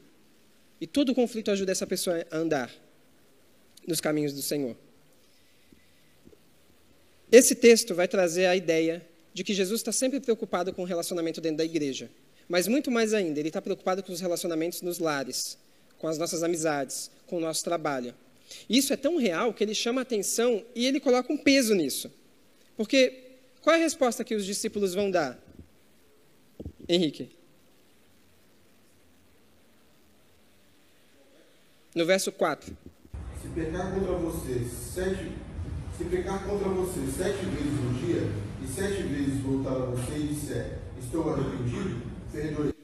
[0.80, 2.70] E todo conflito ajuda essa pessoa a andar
[3.86, 4.76] nos caminhos do Senhor.
[7.30, 11.40] Esse texto vai trazer a ideia de que Jesus está sempre preocupado com o relacionamento
[11.40, 12.08] dentro da igreja.
[12.48, 15.58] Mas muito mais ainda, ele está preocupado com os relacionamentos nos lares,
[15.98, 18.14] com as nossas amizades, com o nosso trabalho.
[18.70, 22.10] Isso é tão real que ele chama a atenção e ele coloca um peso nisso.
[22.76, 23.22] Porque
[23.60, 25.38] qual é a resposta que os discípulos vão dar?
[26.88, 27.30] Henrique.
[31.94, 32.76] No verso 4.
[33.40, 35.32] Se pecar contra você sete,
[35.96, 38.32] se pecar contra você sete vezes no dia,
[38.64, 42.00] e sete vezes voltar a você e disser, estou arrependido,
[42.32, 42.74] perdoe.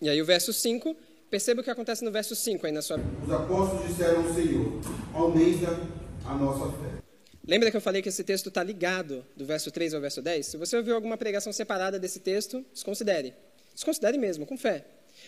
[0.00, 0.96] E aí o verso 5,
[1.30, 2.98] perceba o que acontece no verso 5 aí na sua.
[3.24, 4.80] Os apóstolos disseram ao Senhor,
[5.14, 5.80] aumenta
[6.24, 7.02] a nossa fé.
[7.46, 10.46] Lembra que eu falei que esse texto está ligado do verso 3 ao verso 10?
[10.46, 13.34] Se você ouviu alguma pregação separada desse texto, desconsidere.
[13.74, 14.84] Desconsidere mesmo, com fé.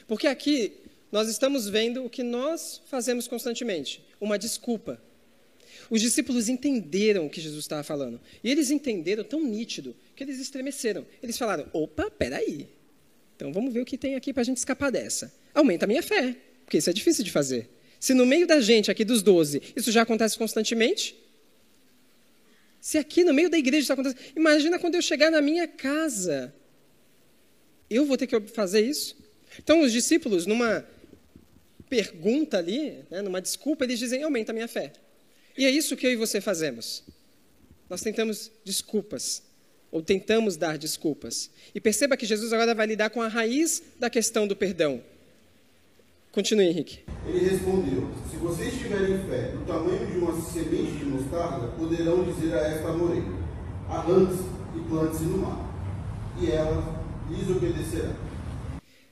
[0.07, 0.73] Porque aqui
[1.11, 5.01] nós estamos vendo o que nós fazemos constantemente: uma desculpa.
[5.91, 8.21] Os discípulos entenderam o que Jesus estava falando.
[8.43, 11.07] E eles entenderam tão nítido que eles estremeceram.
[11.23, 12.69] Eles falaram: opa, peraí.
[13.37, 15.33] Então vamos ver o que tem aqui para a gente escapar dessa.
[15.53, 17.69] Aumenta a minha fé, porque isso é difícil de fazer.
[18.01, 21.17] Se no meio da gente, aqui dos doze, isso já acontece constantemente,
[22.81, 26.55] se aqui no meio da igreja isso acontece, imagina quando eu chegar na minha casa.
[27.89, 29.17] Eu vou ter que fazer isso?
[29.59, 30.87] Então, os discípulos, numa
[31.89, 34.93] pergunta ali, né, numa desculpa, eles dizem: aumenta a minha fé.
[35.57, 37.05] E é isso que eu e você fazemos.
[37.89, 39.43] Nós tentamos desculpas,
[39.91, 41.51] ou tentamos dar desculpas.
[41.75, 45.03] E perceba que Jesus agora vai lidar com a raiz da questão do perdão.
[46.33, 47.05] Continue, Henrique.
[47.29, 52.53] Ele respondeu: Se vocês tiverem fé do tamanho de uma semente de mostarda, poderão dizer
[52.55, 53.29] a esta moreira:
[53.89, 54.43] Arranque-se
[54.77, 55.73] e plante-se no mar,
[56.43, 58.17] e ela lhes obedecerá.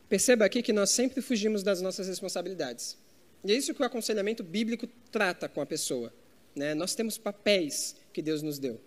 [0.08, 2.98] Perceba aqui que nós sempre fugimos das nossas responsabilidades.
[3.44, 6.12] E é isso que o aconselhamento bíblico trata com a pessoa.
[6.54, 6.74] Né?
[6.74, 8.80] Nós temos papéis que Deus nos deu.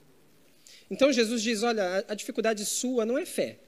[0.90, 3.60] Então Jesus diz: olha, a dificuldade sua não é fé.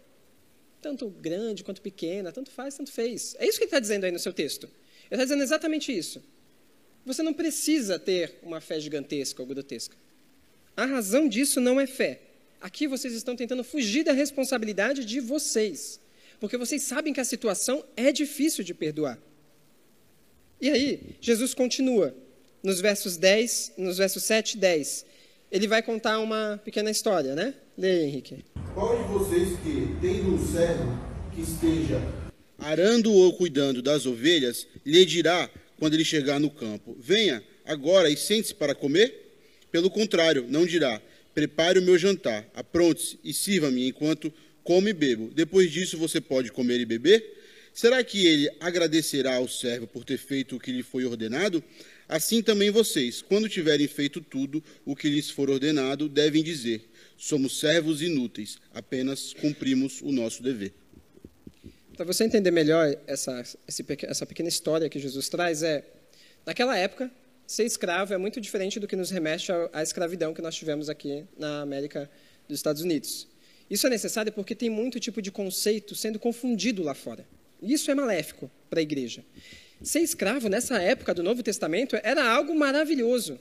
[0.81, 3.35] Tanto grande quanto pequena, tanto faz, tanto fez.
[3.39, 4.65] É isso que ele está dizendo aí no seu texto.
[4.65, 6.23] Ele está dizendo exatamente isso.
[7.05, 9.95] Você não precisa ter uma fé gigantesca ou grotesca.
[10.75, 12.21] A razão disso não é fé.
[12.61, 15.99] Aqui vocês estão tentando fugir da responsabilidade de vocês
[16.39, 19.19] porque vocês sabem que a situação é difícil de perdoar.
[20.59, 22.15] E aí, Jesus continua
[22.63, 25.05] nos versos 10, nos versos 7 e 10.
[25.51, 27.53] Ele vai contar uma pequena história, né?
[27.77, 28.43] Leia, Henrique.
[28.73, 30.99] Qual de vocês que, tendo um servo
[31.33, 32.01] que esteja
[32.57, 38.17] arando ou cuidando das ovelhas, lhe dirá quando ele chegar no campo: Venha agora e
[38.17, 39.13] sente-se para comer?
[39.71, 41.01] Pelo contrário, não dirá:
[41.33, 45.31] Prepare o meu jantar, apronte-se e sirva-me enquanto come e bebo.
[45.33, 47.35] Depois disso você pode comer e beber?
[47.73, 51.63] Será que ele agradecerá ao servo por ter feito o que lhe foi ordenado?
[52.09, 57.59] Assim também vocês, quando tiverem feito tudo o que lhes for ordenado, devem dizer: somos
[57.59, 60.73] servos inúteis, apenas cumprimos o nosso dever.
[61.97, 65.83] Para você entender melhor essa, essa pequena história que Jesus traz, é:
[66.45, 67.11] naquela época,
[67.45, 71.25] ser escravo é muito diferente do que nos remete à escravidão que nós tivemos aqui
[71.37, 72.09] na América
[72.47, 73.27] dos Estados Unidos.
[73.69, 77.27] Isso é necessário porque tem muito tipo de conceito sendo confundido lá fora.
[77.61, 79.25] Isso é maléfico para a igreja.
[79.81, 83.39] Ser escravo nessa época do Novo Testamento era algo maravilhoso.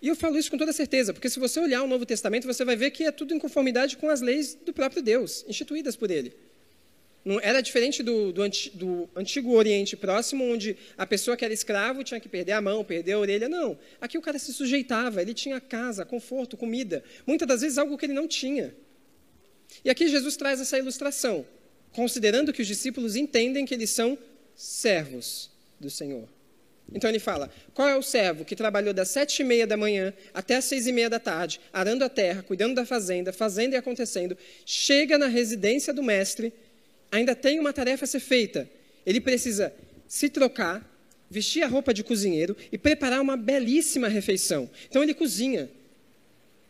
[0.00, 2.64] E eu falo isso com toda certeza, porque se você olhar o Novo Testamento, você
[2.64, 6.10] vai ver que é tudo em conformidade com as leis do próprio Deus, instituídas por
[6.10, 6.34] ele.
[7.24, 8.42] Não, era diferente do, do,
[8.74, 12.84] do, Antigo Oriente Próximo, onde a pessoa que era escravo tinha que perder a mão,
[12.84, 13.48] perder a orelha.
[13.48, 13.76] Não.
[14.00, 17.02] Aqui o cara se sujeitava, ele tinha casa, conforto, comida.
[17.26, 18.72] Muitas das vezes algo que ele não tinha.
[19.84, 21.44] E aqui Jesus traz essa ilustração,
[21.90, 24.16] considerando que os discípulos entendem que eles são
[24.56, 26.28] servos do Senhor.
[26.92, 30.14] Então ele fala: qual é o servo que trabalhou das sete e meia da manhã
[30.32, 33.76] até as seis e meia da tarde, arando a terra, cuidando da fazenda, fazendo e
[33.76, 36.52] acontecendo, chega na residência do mestre,
[37.10, 38.68] ainda tem uma tarefa a ser feita.
[39.04, 39.72] Ele precisa
[40.08, 40.88] se trocar,
[41.28, 44.70] vestir a roupa de cozinheiro e preparar uma belíssima refeição.
[44.88, 45.68] Então ele cozinha.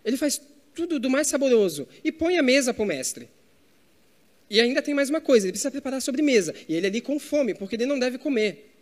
[0.04, 0.40] Ele faz
[0.74, 3.28] tudo do mais saboroso, e põe a mesa para o mestre.
[4.48, 6.54] E ainda tem mais uma coisa, ele precisa preparar a sobremesa.
[6.68, 8.72] E ele ali com fome, porque ele não deve comer.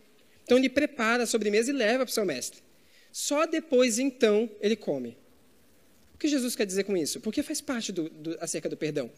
[0.43, 2.61] Então ele prepara a sobremesa e leva para o seu mestre.
[3.11, 5.17] Só depois, então, ele come.
[6.13, 7.19] O que Jesus quer dizer com isso?
[7.19, 9.09] Porque faz parte do, do, acerca do perdão.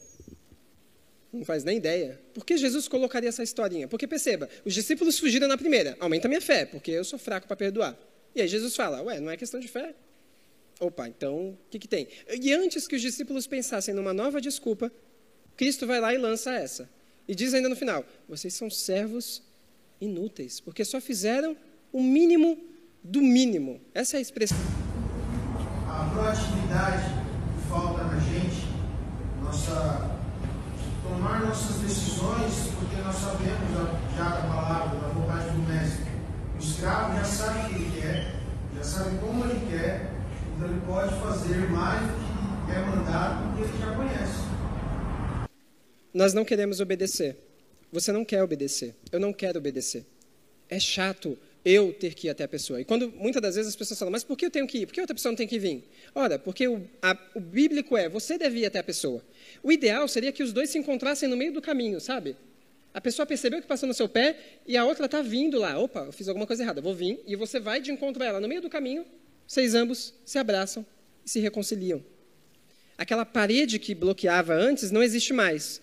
[1.31, 2.19] Não faz nem ideia.
[2.33, 3.87] Por que Jesus colocaria essa historinha?
[3.87, 5.97] Porque perceba, os discípulos fugiram na primeira.
[5.99, 7.97] Aumenta minha fé, porque eu sou fraco para perdoar.
[8.33, 9.93] E aí Jesus fala, ué, não é questão de fé.
[10.79, 12.07] Opa, então o que, que tem?
[12.39, 14.91] E antes que os discípulos pensassem numa nova desculpa,
[15.57, 16.87] Cristo vai lá e lança essa.
[17.27, 19.41] E diz ainda no final: vocês são servos
[19.99, 21.57] inúteis, porque só fizeram
[21.91, 22.57] o mínimo
[23.03, 23.81] do mínimo.
[23.93, 24.57] Essa é a expressão.
[25.89, 27.03] A proatividade
[27.55, 28.67] que falta na gente,
[29.43, 30.15] nossa
[31.03, 36.05] tomar nossas decisões, porque nós sabemos já, da palavra, da vontade do mestre.
[36.55, 38.35] O escravo já sabe o que ele quer,
[38.75, 40.11] já sabe como ele quer,
[40.55, 44.46] então ele pode fazer mais do que é mandado, porque ele já conhece.
[46.17, 47.37] Nós não queremos obedecer.
[47.91, 48.95] Você não quer obedecer.
[49.11, 50.03] Eu não quero obedecer.
[50.67, 52.81] É chato eu ter que ir até a pessoa.
[52.81, 54.87] E quando muitas das vezes as pessoas falam, mas por que eu tenho que ir?
[54.87, 55.87] Por que outra pessoa não tem que vir?
[56.15, 59.23] Ora, porque o, a, o bíblico é, você deve ir até a pessoa.
[59.61, 62.35] O ideal seria que os dois se encontrassem no meio do caminho, sabe?
[62.95, 65.77] A pessoa percebeu que passou no seu pé e a outra está vindo lá.
[65.77, 67.21] Opa, eu fiz alguma coisa errada, vou vir.
[67.27, 68.39] E você vai de encontro a ela.
[68.39, 69.05] No meio do caminho,
[69.45, 70.83] vocês ambos se abraçam
[71.23, 72.03] e se reconciliam.
[72.97, 75.79] Aquela parede que bloqueava antes não existe mais.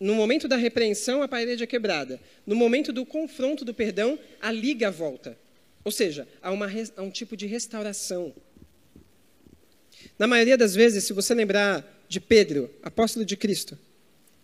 [0.00, 2.20] No momento da repreensão, a parede é quebrada.
[2.46, 5.36] No momento do confronto do perdão, a liga volta.
[5.84, 8.32] Ou seja, há, uma, há um tipo de restauração.
[10.18, 13.78] Na maioria das vezes, se você lembrar de Pedro, apóstolo de Cristo,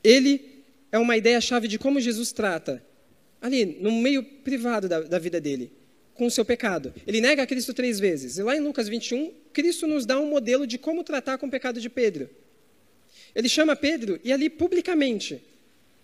[0.02, 2.84] ele é uma ideia-chave de como Jesus trata,
[3.40, 5.72] ali, no meio privado da, da vida dele,
[6.14, 6.94] com o seu pecado.
[7.06, 8.38] Ele nega Cristo três vezes.
[8.38, 11.50] E lá em Lucas 21, Cristo nos dá um modelo de como tratar com o
[11.50, 12.28] pecado de Pedro.
[13.34, 15.42] Ele chama Pedro e ali publicamente,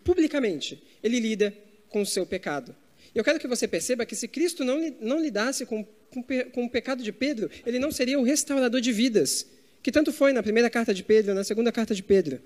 [0.03, 1.55] publicamente, ele lida
[1.89, 2.75] com o seu pecado.
[3.15, 6.71] Eu quero que você perceba que se Cristo não, não lidasse com, com, com o
[6.71, 9.47] pecado de Pedro, ele não seria o restaurador de vidas,
[9.83, 12.41] que tanto foi na primeira carta de Pedro, na segunda carta de Pedro.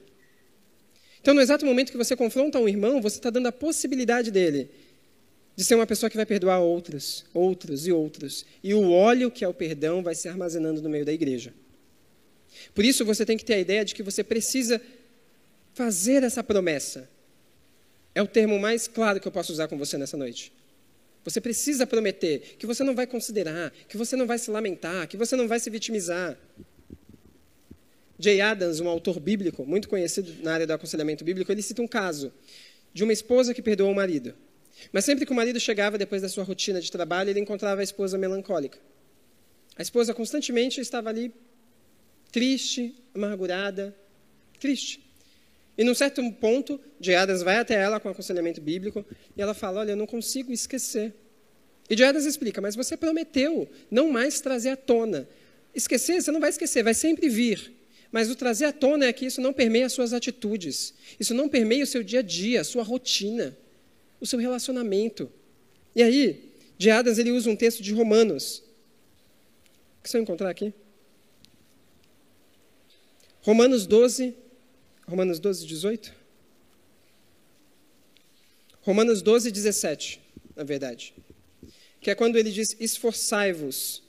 [1.20, 4.70] Então, no exato momento que você confronta um irmão, você está dando a possibilidade dele
[5.56, 8.44] de ser uma pessoa que vai perdoar outros, outros e outros.
[8.62, 11.54] E o óleo, que é o perdão, vai se armazenando no meio da igreja.
[12.74, 14.80] Por isso, você tem que ter a ideia de que você precisa
[15.74, 17.08] fazer essa promessa.
[18.14, 20.52] É o termo mais claro que eu posso usar com você nessa noite.
[21.24, 25.16] Você precisa prometer que você não vai considerar, que você não vai se lamentar, que
[25.16, 26.38] você não vai se vitimizar.
[28.18, 31.88] Jay Adams, um autor bíblico muito conhecido na área do aconselhamento bíblico, ele cita um
[31.88, 32.32] caso
[32.92, 34.34] de uma esposa que perdoou o marido.
[34.92, 37.84] Mas sempre que o marido chegava depois da sua rotina de trabalho, ele encontrava a
[37.84, 38.78] esposa melancólica.
[39.76, 41.32] A esposa constantemente estava ali
[42.34, 43.94] triste, amargurada,
[44.58, 45.00] triste.
[45.78, 46.80] E num certo ponto,
[47.16, 51.14] Adams vai até ela com aconselhamento bíblico e ela fala: Olha, eu não consigo esquecer.
[51.88, 55.28] E Adams explica: Mas você prometeu não mais trazer à tona.
[55.72, 57.72] Esquecer, você não vai esquecer, vai sempre vir.
[58.10, 61.48] Mas o trazer à tona é que isso não permeia as suas atitudes, isso não
[61.48, 63.56] permeia o seu dia a dia, a sua rotina,
[64.20, 65.30] o seu relacionamento.
[65.94, 66.52] E aí,
[66.90, 68.58] Adams ele usa um texto de Romanos.
[69.98, 70.74] O que você vai encontrar aqui?
[73.44, 74.34] Romanos 12,
[75.06, 76.14] Romanos 12, 18?
[78.80, 80.18] Romanos 12, 17,
[80.56, 81.12] na verdade.
[82.00, 84.02] Que é quando ele diz: esforçai-vos,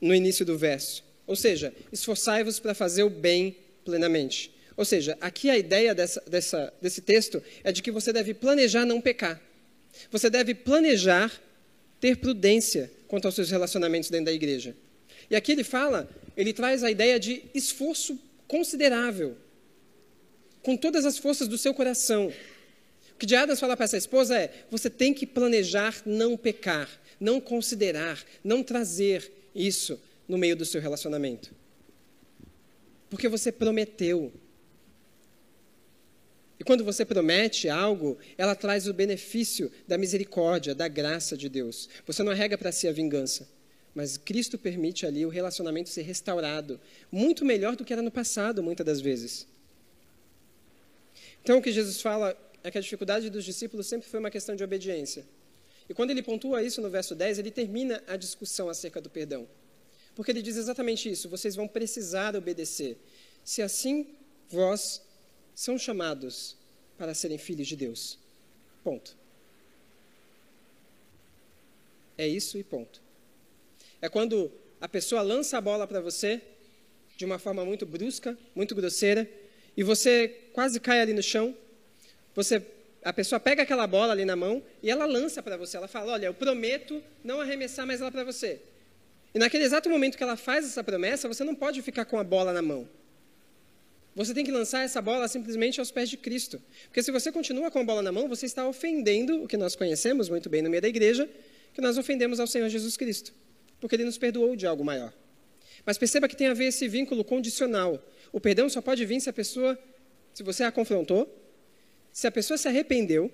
[0.00, 1.02] no início do verso.
[1.26, 4.54] Ou seja, esforçai-vos para fazer o bem plenamente.
[4.76, 8.84] Ou seja, aqui a ideia dessa, dessa, desse texto é de que você deve planejar
[8.84, 9.42] não pecar.
[10.08, 11.32] Você deve planejar
[11.98, 14.76] ter prudência quanto aos seus relacionamentos dentro da igreja.
[15.28, 19.36] E aqui ele fala, ele traz a ideia de esforço considerável,
[20.62, 22.32] com todas as forças do seu coração.
[23.12, 27.40] O que Diadas fala para essa esposa é: você tem que planejar não pecar, não
[27.40, 31.54] considerar, não trazer isso no meio do seu relacionamento.
[33.08, 34.32] Porque você prometeu.
[36.58, 41.88] E quando você promete algo, ela traz o benefício da misericórdia, da graça de Deus.
[42.06, 43.55] Você não arrega para si a vingança.
[43.96, 46.78] Mas Cristo permite ali o relacionamento ser restaurado,
[47.10, 49.46] muito melhor do que era no passado, muitas das vezes.
[51.42, 54.54] Então, o que Jesus fala é que a dificuldade dos discípulos sempre foi uma questão
[54.54, 55.24] de obediência.
[55.88, 59.48] E quando ele pontua isso no verso 10, ele termina a discussão acerca do perdão.
[60.14, 62.98] Porque ele diz exatamente isso: vocês vão precisar obedecer.
[63.42, 64.08] Se assim
[64.50, 65.00] vós
[65.54, 66.54] são chamados
[66.98, 68.18] para serem filhos de Deus.
[68.84, 69.16] Ponto.
[72.18, 73.05] É isso e ponto.
[74.00, 76.40] É quando a pessoa lança a bola para você
[77.16, 79.28] de uma forma muito brusca, muito grosseira,
[79.76, 81.56] e você quase cai ali no chão.
[82.34, 82.62] Você,
[83.02, 85.76] a pessoa pega aquela bola ali na mão e ela lança para você.
[85.76, 88.60] Ela fala: Olha, eu prometo não arremessar mais ela para você.
[89.34, 92.24] E naquele exato momento que ela faz essa promessa, você não pode ficar com a
[92.24, 92.88] bola na mão.
[94.14, 96.60] Você tem que lançar essa bola simplesmente aos pés de Cristo.
[96.84, 99.76] Porque se você continua com a bola na mão, você está ofendendo o que nós
[99.76, 101.28] conhecemos muito bem no meio da igreja,
[101.74, 103.34] que nós ofendemos ao Senhor Jesus Cristo
[103.86, 105.14] porque ele nos perdoou de algo maior.
[105.84, 108.04] Mas perceba que tem a ver esse vínculo condicional.
[108.32, 109.78] O perdão só pode vir se a pessoa,
[110.34, 111.32] se você a confrontou,
[112.12, 113.30] se a pessoa se arrependeu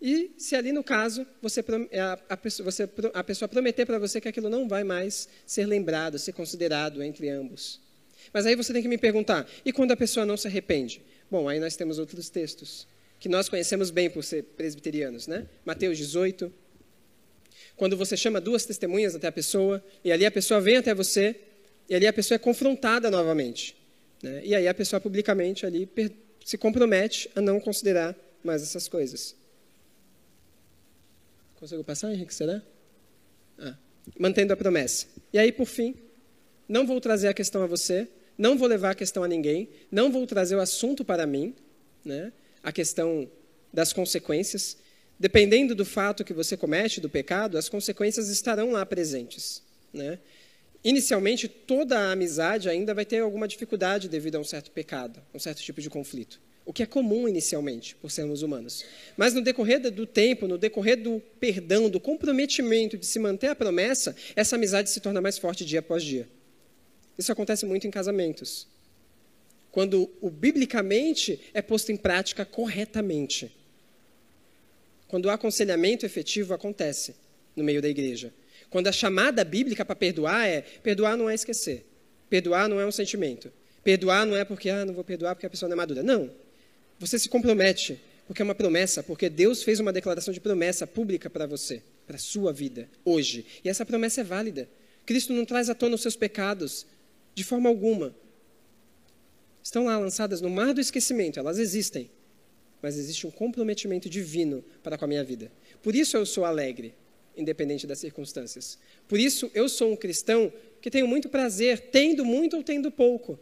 [0.00, 4.20] e se ali no caso você, a, a, pessoa, você, a pessoa prometer para você
[4.20, 7.80] que aquilo não vai mais ser lembrado, ser considerado entre ambos.
[8.32, 11.00] Mas aí você tem que me perguntar: e quando a pessoa não se arrepende?
[11.30, 12.88] Bom, aí nós temos outros textos
[13.20, 15.46] que nós conhecemos bem por ser presbiterianos, né?
[15.64, 16.52] Mateus 18.
[17.76, 21.36] Quando você chama duas testemunhas até a pessoa, e ali a pessoa vem até você,
[21.88, 23.76] e ali a pessoa é confrontada novamente.
[24.22, 24.42] Né?
[24.44, 25.88] E aí a pessoa publicamente ali
[26.44, 29.34] se compromete a não considerar mais essas coisas.
[31.56, 32.34] Conseguiu passar, Henrique?
[32.34, 32.62] Será?
[33.58, 33.76] Ah.
[34.18, 35.06] Mantendo a promessa.
[35.32, 35.94] E aí, por fim,
[36.68, 40.10] não vou trazer a questão a você, não vou levar a questão a ninguém, não
[40.10, 41.54] vou trazer o assunto para mim,
[42.04, 42.32] né?
[42.62, 43.30] a questão
[43.72, 44.76] das consequências.
[45.22, 49.62] Dependendo do fato que você comete, do pecado, as consequências estarão lá presentes.
[49.92, 50.18] Né?
[50.82, 55.38] Inicialmente, toda a amizade ainda vai ter alguma dificuldade devido a um certo pecado, um
[55.38, 58.84] certo tipo de conflito o que é comum inicialmente, por sermos humanos.
[59.16, 63.54] Mas no decorrer do tempo, no decorrer do perdão, do comprometimento de se manter a
[63.56, 66.28] promessa, essa amizade se torna mais forte dia após dia.
[67.18, 68.68] Isso acontece muito em casamentos.
[69.72, 73.50] Quando o biblicamente é posto em prática corretamente.
[75.12, 77.14] Quando o aconselhamento efetivo acontece
[77.54, 78.32] no meio da igreja.
[78.70, 81.84] Quando a chamada bíblica para perdoar é: perdoar não é esquecer.
[82.30, 83.52] Perdoar não é um sentimento.
[83.84, 86.02] Perdoar não é porque, ah, não vou perdoar porque a pessoa não é madura.
[86.02, 86.30] Não.
[86.98, 91.28] Você se compromete, porque é uma promessa, porque Deus fez uma declaração de promessa pública
[91.28, 93.44] para você, para a sua vida, hoje.
[93.62, 94.66] E essa promessa é válida.
[95.04, 96.86] Cristo não traz à tona os seus pecados,
[97.34, 98.16] de forma alguma.
[99.62, 102.10] Estão lá lançadas no mar do esquecimento, elas existem.
[102.82, 105.50] Mas existe um comprometimento divino para com a minha vida.
[105.82, 106.92] Por isso eu sou alegre,
[107.36, 108.76] independente das circunstâncias.
[109.06, 113.38] Por isso eu sou um cristão que tenho muito prazer, tendo muito ou tendo pouco.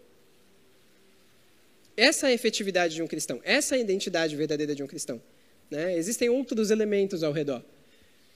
[1.96, 5.20] Essa é a efetividade de um cristão, essa é a identidade verdadeira de um cristão.
[5.70, 5.96] Né?
[5.96, 7.62] Existem outros elementos ao redor.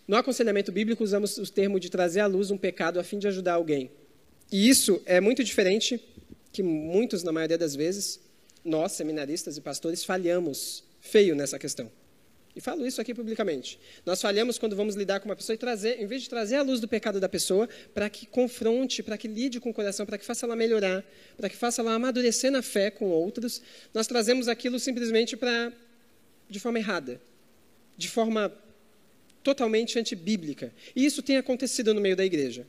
[0.07, 3.27] No aconselhamento bíblico, usamos o termo de trazer à luz um pecado a fim de
[3.27, 3.91] ajudar alguém.
[4.53, 5.99] E isso é muito diferente
[6.53, 8.21] que muitos, na maioria das vezes,
[8.65, 11.91] nós, seminaristas e pastores, falhamos feio nessa questão.
[12.57, 13.79] E falo isso aqui publicamente.
[14.07, 16.63] Nós falhamos quando vamos lidar com uma pessoa e trazer, em vez de trazer a
[16.63, 20.17] luz do pecado da pessoa, para que confronte, para que lide com o coração, para
[20.17, 21.05] que faça ela melhorar,
[21.37, 23.61] para que faça ela amadurecer na fé com outros,
[23.93, 25.73] nós trazemos aquilo simplesmente para
[26.49, 27.21] de forma errada,
[27.97, 28.53] de forma
[29.43, 30.73] totalmente antibíblica.
[30.95, 32.67] E isso tem acontecido no meio da igreja.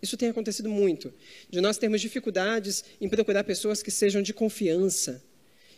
[0.00, 1.12] Isso tem acontecido muito,
[1.50, 5.22] de nós termos dificuldades em procurar pessoas que sejam de confiança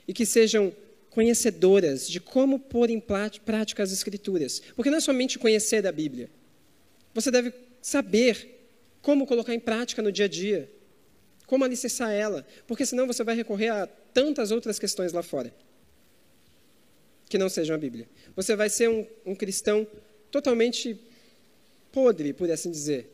[0.06, 0.72] e que sejam
[1.18, 4.62] conhecedoras de como pôr em prática as Escrituras.
[4.76, 6.30] Porque não é somente conhecer da Bíblia.
[7.12, 7.52] Você deve
[7.82, 8.68] saber
[9.02, 10.70] como colocar em prática no dia a dia,
[11.44, 15.52] como alicerçar ela, porque senão você vai recorrer a tantas outras questões lá fora
[17.28, 18.08] que não sejam a Bíblia.
[18.36, 19.88] Você vai ser um, um cristão
[20.30, 20.96] totalmente
[21.90, 23.10] podre, por assim dizer,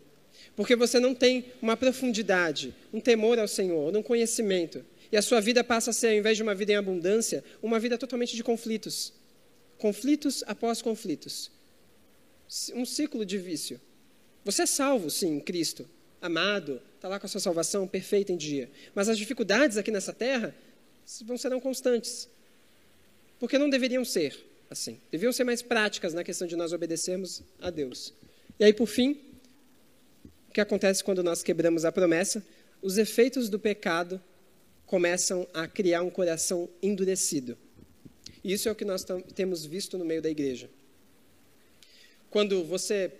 [0.54, 4.84] porque você não tem uma profundidade, um temor ao Senhor, um conhecimento
[5.14, 7.78] e a sua vida passa a ser, ao invés de uma vida em abundância, uma
[7.78, 9.12] vida totalmente de conflitos.
[9.78, 11.52] Conflitos após conflitos.
[12.74, 13.80] Um ciclo de vício.
[14.44, 15.88] Você é salvo, sim, em Cristo.
[16.20, 18.68] Amado, está lá com a sua salvação perfeita em dia.
[18.92, 20.52] Mas as dificuldades aqui nessa terra
[21.24, 22.28] vão serão constantes.
[23.38, 24.36] Porque não deveriam ser
[24.68, 24.98] assim.
[25.12, 28.12] Deviam ser mais práticas na questão de nós obedecermos a Deus.
[28.58, 29.16] E aí, por fim,
[30.48, 32.44] o que acontece quando nós quebramos a promessa?
[32.82, 34.20] Os efeitos do pecado
[34.86, 37.56] começam a criar um coração endurecido.
[38.42, 39.04] Isso é o que nós
[39.34, 40.68] temos visto no meio da igreja.
[42.30, 43.12] Quando você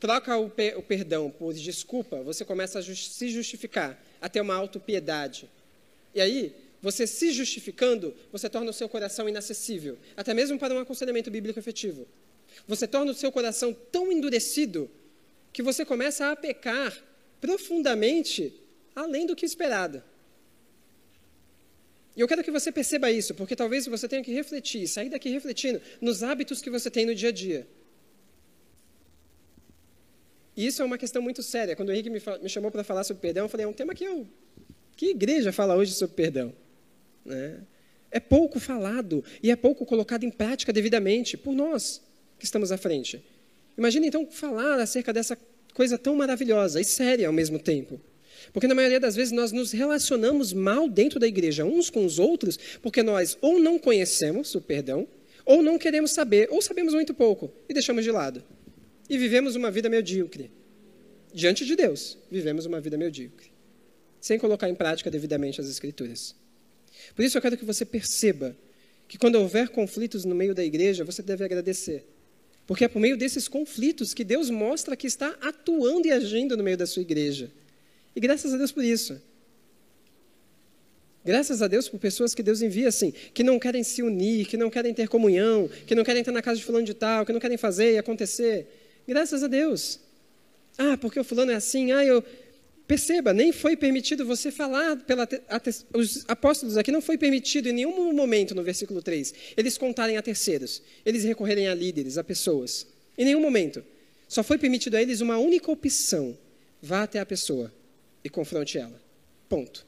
[0.00, 4.40] troca o, pe o perdão por desculpa, você começa a just se justificar, a ter
[4.40, 5.48] uma autopiedade.
[6.14, 10.78] E aí, você se justificando, você torna o seu coração inacessível, até mesmo para um
[10.78, 12.08] aconselhamento bíblico efetivo.
[12.66, 14.90] Você torna o seu coração tão endurecido
[15.52, 16.96] que você começa a pecar
[17.40, 18.52] profundamente
[18.94, 20.02] além do que esperado.
[22.20, 25.30] E eu quero que você perceba isso, porque talvez você tenha que refletir, sair daqui
[25.30, 27.66] refletindo nos hábitos que você tem no dia a dia.
[30.54, 31.74] E isso é uma questão muito séria.
[31.74, 33.94] Quando o Henrique me, me chamou para falar sobre perdão, eu falei, é um tema
[33.94, 34.28] que eu...
[34.98, 36.52] Que igreja fala hoje sobre perdão?
[37.24, 37.62] Né?
[38.10, 42.02] É pouco falado e é pouco colocado em prática devidamente por nós
[42.38, 43.24] que estamos à frente.
[43.78, 45.38] Imagine então falar acerca dessa
[45.72, 47.98] coisa tão maravilhosa e séria ao mesmo tempo.
[48.52, 52.18] Porque na maioria das vezes nós nos relacionamos mal dentro da igreja uns com os
[52.18, 55.06] outros, porque nós ou não conhecemos o perdão,
[55.44, 58.42] ou não queremos saber, ou sabemos muito pouco e deixamos de lado.
[59.08, 60.50] E vivemos uma vida medíocre.
[61.32, 63.50] Diante de Deus, vivemos uma vida medíocre,
[64.20, 66.34] sem colocar em prática devidamente as Escrituras.
[67.14, 68.56] Por isso eu quero que você perceba
[69.08, 72.04] que quando houver conflitos no meio da igreja, você deve agradecer.
[72.66, 76.62] Porque é por meio desses conflitos que Deus mostra que está atuando e agindo no
[76.62, 77.50] meio da sua igreja.
[78.20, 79.18] E graças a Deus por isso.
[81.24, 84.58] Graças a Deus por pessoas que Deus envia assim, que não querem se unir, que
[84.58, 87.32] não querem ter comunhão, que não querem estar na casa de fulano de tal, que
[87.32, 88.66] não querem fazer e acontecer.
[89.08, 90.00] Graças a Deus.
[90.76, 92.22] Ah, porque o fulano é assim, ah, eu.
[92.86, 95.26] Perceba, nem foi permitido você falar pela.
[95.94, 100.22] Os apóstolos aqui não foi permitido em nenhum momento no versículo 3 eles contarem a
[100.22, 102.86] terceiros, eles recorrerem a líderes, a pessoas.
[103.16, 103.82] Em nenhum momento.
[104.28, 106.36] Só foi permitido a eles uma única opção:
[106.82, 107.72] vá até a pessoa
[108.24, 109.00] e confronte ela.
[109.48, 109.86] Ponto.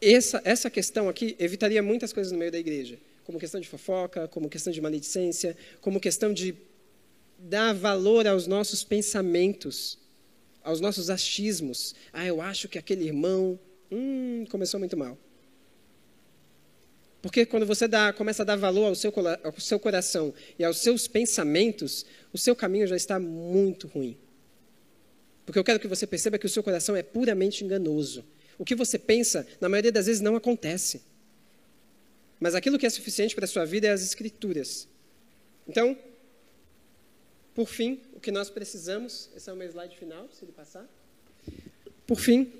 [0.00, 4.26] Essa, essa questão aqui evitaria muitas coisas no meio da igreja, como questão de fofoca,
[4.26, 6.54] como questão de maledicência, como questão de
[7.38, 9.98] dar valor aos nossos pensamentos,
[10.62, 11.94] aos nossos achismos.
[12.12, 13.58] Ah, eu acho que aquele irmão
[13.90, 15.16] hum, começou muito mal.
[17.22, 19.12] Porque quando você dá, começa a dar valor ao seu,
[19.44, 24.18] ao seu coração e aos seus pensamentos, o seu caminho já está muito ruim.
[25.44, 28.24] Porque eu quero que você perceba que o seu coração é puramente enganoso.
[28.58, 31.02] O que você pensa, na maioria das vezes, não acontece.
[32.38, 34.88] Mas aquilo que é suficiente para a sua vida é as Escrituras.
[35.66, 35.96] Então,
[37.54, 40.88] por fim, o que nós precisamos, esse é o meu slide final, se ele passar.
[42.06, 42.52] Por fim,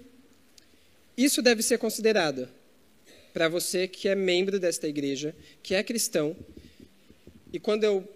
[1.17, 2.49] isso deve ser considerado
[3.33, 6.37] para você que é membro desta igreja, que é cristão.
[7.53, 8.09] E quando eu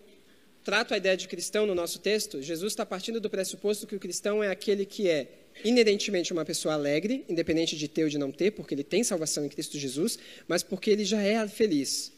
[0.67, 4.01] trato a ideia de cristão no nosso texto, Jesus está partindo do pressuposto que o
[4.01, 5.29] cristão é aquele que é
[5.65, 9.45] inerentemente uma pessoa alegre, independente de ter ou de não ter, porque ele tem salvação
[9.45, 12.13] em Cristo Jesus, mas porque ele já é feliz.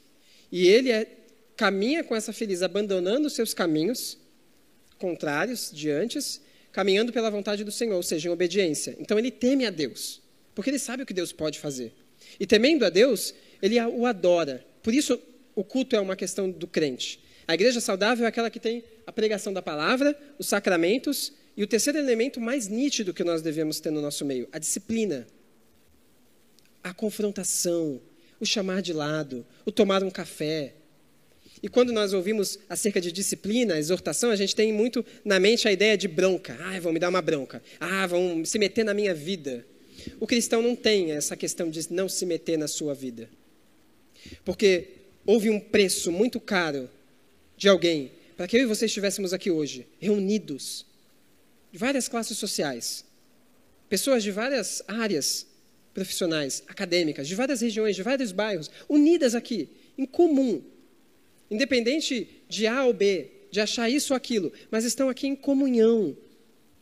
[0.51, 1.07] E ele é,
[1.59, 4.16] caminha com essa feliz, abandonando os seus caminhos
[4.96, 6.40] contrários de antes,
[6.72, 8.96] caminhando pela vontade do Senhor, ou seja, em obediência.
[8.99, 10.22] Então ele teme a Deus,
[10.55, 11.92] porque ele sabe o que Deus pode fazer.
[12.40, 14.66] E temendo a Deus, ele o adora.
[14.82, 15.20] Por isso,
[15.55, 17.27] o culto é uma questão do crente.
[17.49, 21.66] A igreja saudável é aquela que tem a pregação da palavra, os sacramentos e o
[21.66, 25.26] terceiro elemento mais nítido que nós devemos ter no nosso meio, a disciplina.
[26.84, 28.03] A confrontação,
[28.38, 30.74] o chamar de lado, o tomar um café.
[31.62, 35.72] E quando nós ouvimos acerca de disciplina, exortação, a gente tem muito na mente a
[35.72, 36.55] ideia de bronca.
[36.61, 37.62] Ah, vão me dar uma bronca.
[37.80, 39.66] Ah, vão se meter na minha vida.
[40.20, 43.28] O cristão não tem essa questão de não se meter na sua vida.
[44.44, 44.88] Porque
[45.24, 46.90] houve um preço muito caro
[47.59, 50.86] de alguém para que eu e você estivéssemos aqui hoje, reunidos,
[51.72, 53.04] de várias classes sociais,
[53.88, 55.44] pessoas de várias áreas
[55.92, 60.62] profissionais, acadêmicas, de várias regiões, de vários bairros, unidas aqui, em comum,
[61.50, 66.16] independente de A ou B, de achar isso ou aquilo, mas estão aqui em comunhão,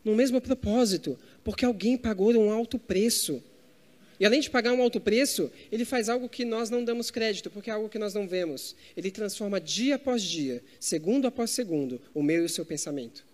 [0.05, 3.43] no mesmo propósito, porque alguém pagou um alto preço.
[4.19, 7.51] E além de pagar um alto preço, ele faz algo que nós não damos crédito,
[7.51, 8.75] porque é algo que nós não vemos.
[8.97, 13.25] Ele transforma dia após dia, segundo após segundo, o meu e o seu pensamento.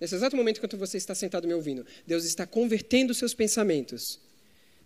[0.00, 4.18] Nesse exato momento, enquanto você está sentado me ouvindo, Deus está convertendo seus pensamentos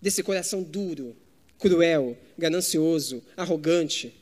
[0.01, 1.17] desse coração duro,
[1.59, 4.15] cruel, ganancioso, arrogante.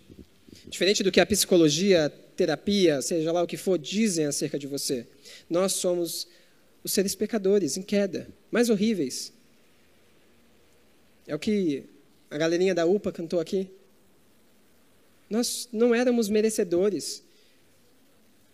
[0.66, 4.66] Diferente do que a psicologia, a terapia, seja lá o que for, dizem acerca de
[4.66, 5.06] você.
[5.48, 6.26] Nós somos
[6.82, 9.32] os seres pecadores em queda, mais horríveis.
[11.28, 11.84] É o que
[12.30, 13.70] a galerinha da UPA cantou aqui.
[15.28, 17.22] Nós não éramos merecedores.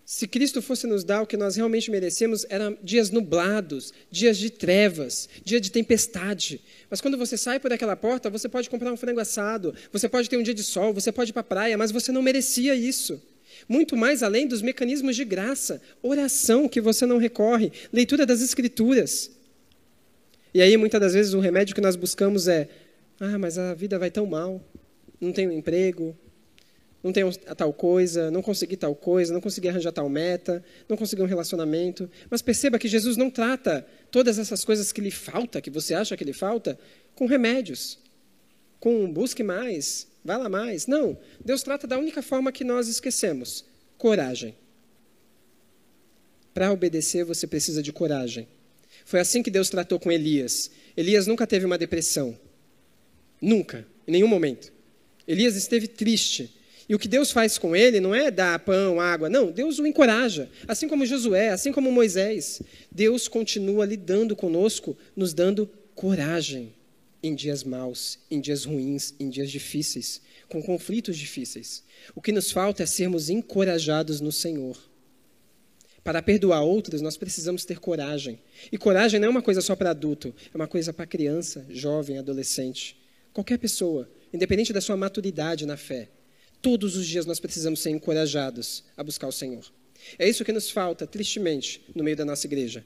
[0.04, 4.50] Se Cristo fosse nos dar o que nós realmente merecemos, eram dias nublados, dias de
[4.50, 6.60] trevas, dia de tempestade.
[6.90, 10.28] Mas quando você sai por aquela porta, você pode comprar um frango assado, você pode
[10.28, 12.74] ter um dia de sol, você pode ir para a praia, mas você não merecia
[12.74, 13.22] isso.
[13.68, 19.30] Muito mais além dos mecanismos de graça, oração que você não recorre, leitura das Escrituras.
[20.54, 22.68] E aí, muitas das vezes, o remédio que nós buscamos é:
[23.18, 24.62] ah, mas a vida vai tão mal,
[25.20, 26.16] não tenho emprego,
[27.02, 30.96] não tenho a tal coisa, não consegui tal coisa, não consegui arranjar tal meta, não
[30.96, 32.08] consegui um relacionamento.
[32.30, 36.16] Mas perceba que Jesus não trata todas essas coisas que lhe falta, que você acha
[36.16, 36.78] que lhe falta,
[37.16, 37.98] com remédios,
[38.78, 40.86] com busque mais, vá lá mais.
[40.86, 43.64] Não, Deus trata da única forma que nós esquecemos:
[43.98, 44.54] coragem.
[46.54, 48.46] Para obedecer, você precisa de coragem.
[49.04, 50.70] Foi assim que Deus tratou com Elias.
[50.96, 52.38] Elias nunca teve uma depressão.
[53.40, 54.72] Nunca, em nenhum momento.
[55.26, 56.54] Elias esteve triste
[56.88, 59.86] e o que Deus faz com ele não é dar pão, água, não, Deus o
[59.86, 60.50] encoraja.
[60.68, 66.74] Assim como Josué, assim como Moisés, Deus continua lidando conosco, nos dando coragem
[67.22, 71.82] em dias maus, em dias ruins, em dias difíceis, com conflitos difíceis.
[72.14, 74.76] O que nos falta é sermos encorajados no Senhor.
[76.04, 78.38] Para perdoar outros, nós precisamos ter coragem.
[78.70, 82.18] E coragem não é uma coisa só para adulto, é uma coisa para criança, jovem,
[82.18, 82.94] adolescente.
[83.32, 86.10] Qualquer pessoa, independente da sua maturidade na fé.
[86.60, 89.64] Todos os dias nós precisamos ser encorajados a buscar o Senhor.
[90.18, 92.84] É isso que nos falta, tristemente, no meio da nossa igreja.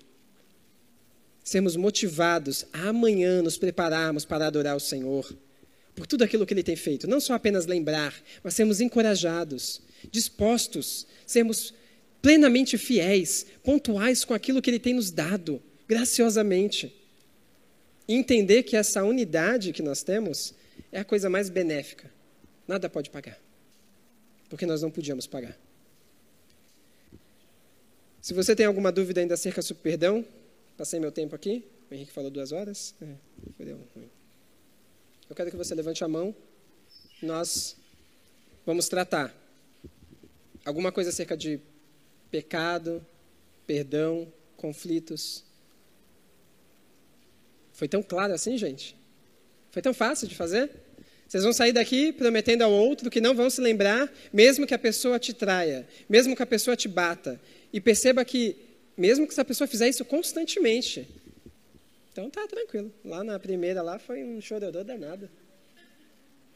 [1.42, 5.36] Sermos motivados a amanhã nos prepararmos para adorar o Senhor.
[5.94, 7.08] por tudo aquilo que ele tem feito.
[7.08, 8.14] Não só apenas lembrar,
[8.44, 11.74] mas sermos encorajados, dispostos, sermos
[12.20, 16.94] plenamente fiéis, pontuais com aquilo que ele tem nos dado, graciosamente.
[18.06, 20.54] E entender que essa unidade que nós temos
[20.90, 22.10] é a coisa mais benéfica.
[22.66, 23.38] Nada pode pagar.
[24.48, 25.58] Porque nós não podíamos pagar.
[28.20, 30.24] Se você tem alguma dúvida ainda acerca do perdão,
[30.76, 31.64] passei meu tempo aqui.
[31.90, 32.94] O Henrique falou duas horas.
[33.00, 33.14] É.
[35.28, 36.34] Eu quero que você levante a mão.
[37.22, 37.76] Nós
[38.64, 39.34] vamos tratar
[40.64, 41.60] alguma coisa acerca de
[42.30, 43.04] pecado,
[43.66, 45.44] perdão, conflitos.
[47.72, 48.96] Foi tão claro assim, gente?
[49.70, 50.70] Foi tão fácil de fazer?
[51.28, 54.78] Vocês vão sair daqui prometendo ao outro que não vão se lembrar, mesmo que a
[54.78, 57.38] pessoa te traia, mesmo que a pessoa te bata.
[57.70, 58.56] E perceba que,
[58.96, 61.06] mesmo que essa pessoa fizer isso constantemente,
[62.10, 62.92] então tá tranquilo.
[63.04, 65.26] Lá na primeira lá foi um chororô danado.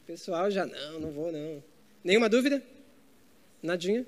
[0.02, 1.62] O pessoal já, não, não vou não.
[2.02, 2.62] Nenhuma dúvida?
[3.62, 4.04] Nadinha?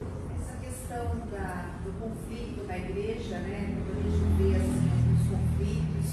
[0.95, 3.83] Questão da, do conflito na igreja, né?
[3.85, 6.09] Quando a gente vê assim, os conflitos.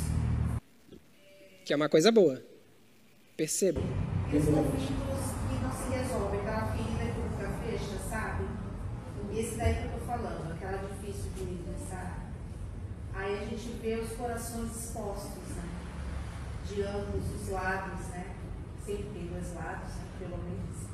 [1.64, 2.42] Que é uma coisa boa.
[3.38, 3.80] Perceba.
[3.80, 8.46] Os conflitos que não se resolvem, aquela ferida que nunca fecha, sabe?
[9.32, 12.32] Esse daí que eu tô falando, aquela difícil de pensar.
[13.14, 15.70] Aí a gente vê os corações expostos, né?
[16.68, 18.34] De ambos os lados, né?
[18.84, 20.06] Sempre tem dois lados, né?
[20.18, 20.91] pelo menos.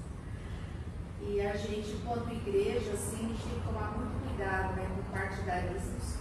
[1.22, 5.11] E a gente, enquanto igreja, assim, a gente tem que tomar muito cuidado né, com
[5.11, 6.15] partidarismos,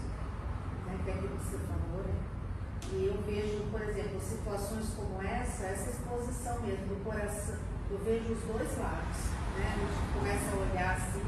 [0.86, 2.14] né, que é aquilo que você falou, né?
[2.92, 7.56] E eu vejo, por exemplo, situações como essa, essa exposição mesmo do coração,
[7.90, 9.18] eu vejo os dois lados,
[9.56, 9.74] né?
[9.74, 11.22] A gente começa a olhar assim,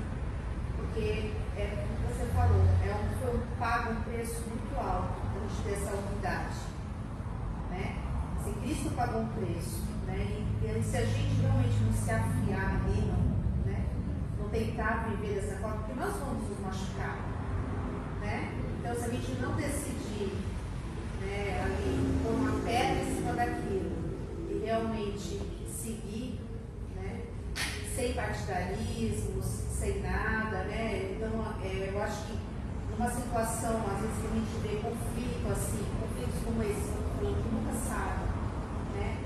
[0.77, 5.45] porque é como você falou, é um, foi um pago um preço muito alto para
[5.45, 6.57] a gente ter essa unidade.
[7.71, 7.97] Né?
[8.43, 10.45] Se Cristo pagou um preço, né?
[10.63, 13.28] E, e se a gente realmente não se afiar ali, não?
[14.51, 17.17] Tentar viver dessa forma, porque nós vamos nos machucar.
[18.21, 18.53] Né?
[18.79, 20.33] Então, se a gente não decidir
[21.21, 23.93] né, ali, pôr uma pedra em cima daquilo
[24.51, 26.41] e realmente seguir,
[26.97, 27.25] né,
[27.95, 31.15] sem partidarismos, sem nada, né?
[31.17, 32.39] Então, é, eu acho que
[32.91, 37.29] numa situação, às vezes, que a gente vê conflito assim, conflitos como esse, que a
[37.29, 38.25] gente nunca sabe,
[38.95, 39.19] né?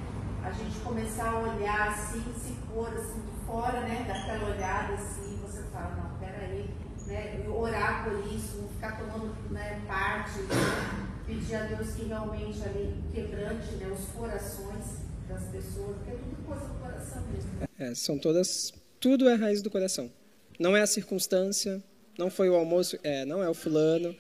[0.45, 5.63] A gente começar a olhar assim, se pôr assim, fora, né, daquela olhada assim, você
[5.65, 6.71] fala, não, peraí,
[7.07, 7.47] né?
[7.55, 11.13] Orar por isso, não ficar tomando né, parte, né?
[11.27, 16.47] pedir a Deus que realmente ali quebrante né, os corações das pessoas, porque é tudo
[16.47, 17.51] coisa do coração mesmo.
[17.79, 20.11] É, são todas, tudo é raiz do coração.
[20.59, 21.83] Não é a circunstância,
[22.19, 24.17] não foi o almoço, é, não é o fulano,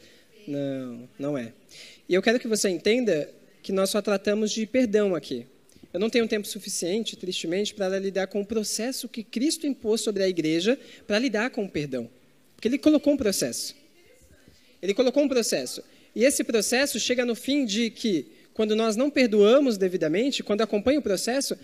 [0.47, 1.55] não, não é.
[2.07, 3.31] E eu quero que você entenda
[3.63, 5.47] que nós só tratamos de perdão aqui.
[5.93, 10.23] Eu não tenho tempo suficiente, tristemente, para lidar com o processo que Cristo impôs sobre
[10.23, 12.09] a igreja para lidar com o perdão.
[12.55, 13.75] Porque ele colocou um processo.
[14.81, 15.83] Ele colocou um processo.
[16.15, 20.99] E esse processo chega no fim de que, quando nós não perdoamos devidamente, quando acompanha
[20.99, 21.59] o processo,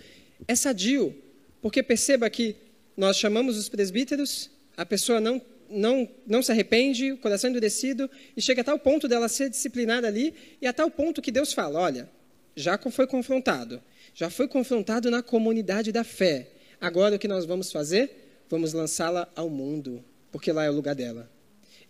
[0.47, 1.15] é sadio.
[1.61, 2.55] Porque perceba que
[2.95, 8.41] nós chamamos os presbíteros, a pessoa não, não, não se arrepende, o coração endurecido, e
[8.41, 11.79] chega a tal ponto dela ser disciplinada ali, e a tal ponto que Deus fala:
[11.79, 12.09] olha,
[12.55, 13.81] já foi confrontado,
[14.19, 16.49] já foi confrontado na comunidade da fé.
[16.81, 18.43] Agora o que nós vamos fazer?
[18.49, 21.31] Vamos lançá-la ao mundo, porque lá é o lugar dela.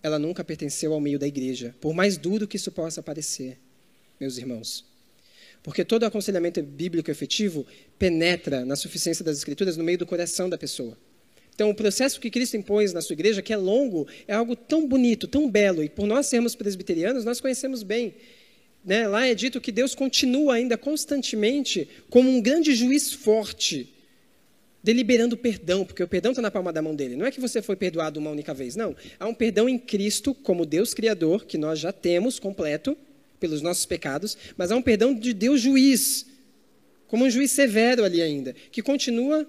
[0.04, 3.58] Ela nunca pertenceu ao meio da igreja, por mais duro que isso possa parecer,
[4.20, 4.86] meus irmãos.
[5.64, 7.66] Porque todo aconselhamento bíblico efetivo
[7.98, 10.96] penetra na suficiência das Escrituras no meio do coração da pessoa.
[11.56, 14.88] Então, o processo que Cristo impôs na sua igreja, que é longo, é algo tão
[14.88, 18.14] bonito, tão belo, e por nós sermos presbiterianos, nós conhecemos bem.
[18.84, 19.08] Né?
[19.08, 23.94] Lá é dito que Deus continua ainda constantemente como um grande juiz forte,
[24.82, 27.16] deliberando perdão, porque o perdão está na palma da mão dele.
[27.16, 28.96] Não é que você foi perdoado uma única vez, não.
[29.20, 32.98] Há um perdão em Cristo, como Deus Criador, que nós já temos completo
[33.40, 36.26] pelos nossos pecados, mas há um perdão de Deus juiz,
[37.08, 39.48] como um juiz severo ali ainda, que continua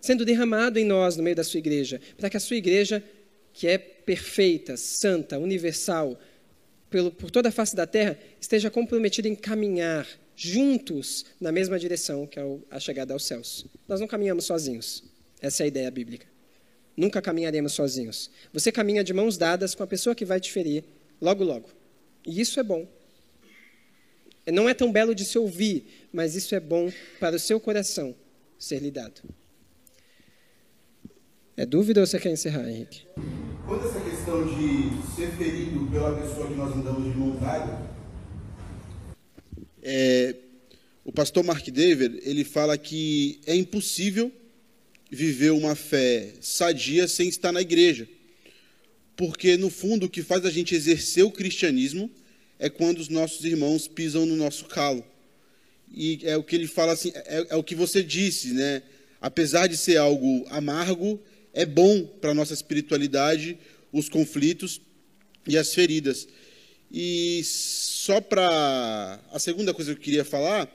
[0.00, 3.02] sendo derramado em nós, no meio da sua igreja, para que a sua igreja,
[3.52, 6.20] que é perfeita, santa, universal,
[6.90, 10.06] pelo, por toda a face da terra, esteja comprometida em caminhar
[10.36, 13.66] juntos na mesma direção que é a chegada aos céus.
[13.86, 15.04] Nós não caminhamos sozinhos.
[15.40, 16.26] Essa é a ideia bíblica.
[16.96, 18.30] Nunca caminharemos sozinhos.
[18.52, 20.84] Você caminha de mãos dadas com a pessoa que vai te ferir
[21.20, 21.68] logo, logo.
[22.26, 22.86] E isso é bom.
[24.46, 28.14] Não é tão belo de se ouvir, mas isso é bom para o seu coração
[28.58, 29.22] ser lidado.
[31.56, 33.06] É dúvida ou você quer encerrar, Henrique?
[33.66, 37.36] Quando essa questão de ser ferido pela pessoa que nós andamos de mão
[39.82, 40.34] é,
[41.04, 44.32] o pastor Mark Dever, ele fala que é impossível
[45.10, 48.08] viver uma fé sadia sem estar na igreja.
[49.14, 52.10] Porque, no fundo, o que faz a gente exercer o cristianismo
[52.58, 55.04] é quando os nossos irmãos pisam no nosso calo.
[55.92, 58.82] E é o que ele fala assim, é, é o que você disse, né?
[59.20, 61.20] Apesar de ser algo amargo,
[61.52, 63.58] é bom para a nossa espiritualidade
[63.94, 64.80] os conflitos
[65.46, 66.26] e as feridas.
[66.92, 69.20] E só para.
[69.32, 70.68] A segunda coisa que eu queria falar,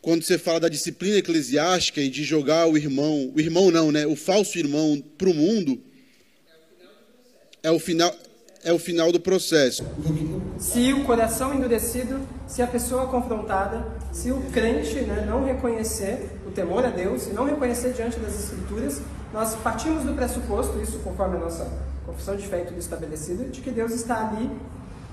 [0.00, 4.06] quando você fala da disciplina eclesiástica e de jogar o irmão, o irmão não, né?
[4.06, 5.80] O falso irmão para o mundo,
[7.62, 8.14] é o final.
[8.64, 9.86] É o final do processo.
[10.58, 16.50] Se o coração endurecido, se a pessoa confrontada, se o crente né, não reconhecer o
[16.50, 19.00] temor a Deus e não reconhecer diante das Escrituras,
[19.32, 21.70] nós partimos do pressuposto, isso conforme a nossa
[22.08, 24.50] confissão de fé e tudo estabelecido, de que Deus está ali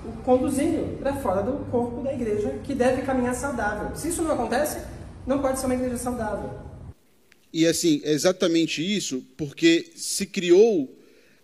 [0.04, 3.94] o conduzindo para fora do corpo da igreja, que deve caminhar saudável.
[3.94, 4.78] Se isso não acontece,
[5.26, 6.50] não pode ser uma igreja saudável.
[7.52, 10.94] E assim, é exatamente isso, porque se criou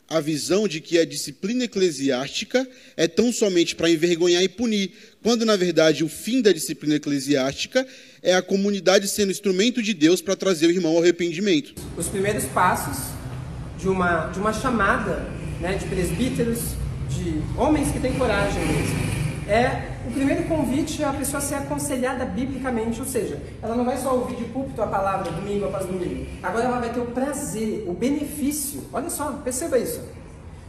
[0.09, 4.92] a visão de que a disciplina eclesiástica é tão somente para envergonhar e punir,
[5.22, 7.86] quando na verdade o fim da disciplina eclesiástica
[8.22, 11.74] é a comunidade sendo instrumento de Deus para trazer o irmão ao arrependimento.
[11.96, 13.12] Os primeiros passos
[13.78, 15.26] de uma, de uma chamada
[15.62, 16.74] né, de presbíteros,
[17.08, 19.12] de homens que têm coragem mesmo.
[19.48, 23.96] É o primeiro convite é a pessoa ser aconselhada biblicamente, ou seja, ela não vai
[23.96, 26.26] só ouvir de púlpito a palavra domingo após domingo.
[26.42, 30.00] Agora ela vai ter o prazer, o benefício, olha só, perceba isso,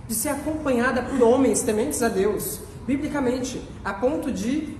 [0.07, 4.77] de ser acompanhada por homens tementes a Deus, biblicamente, a ponto de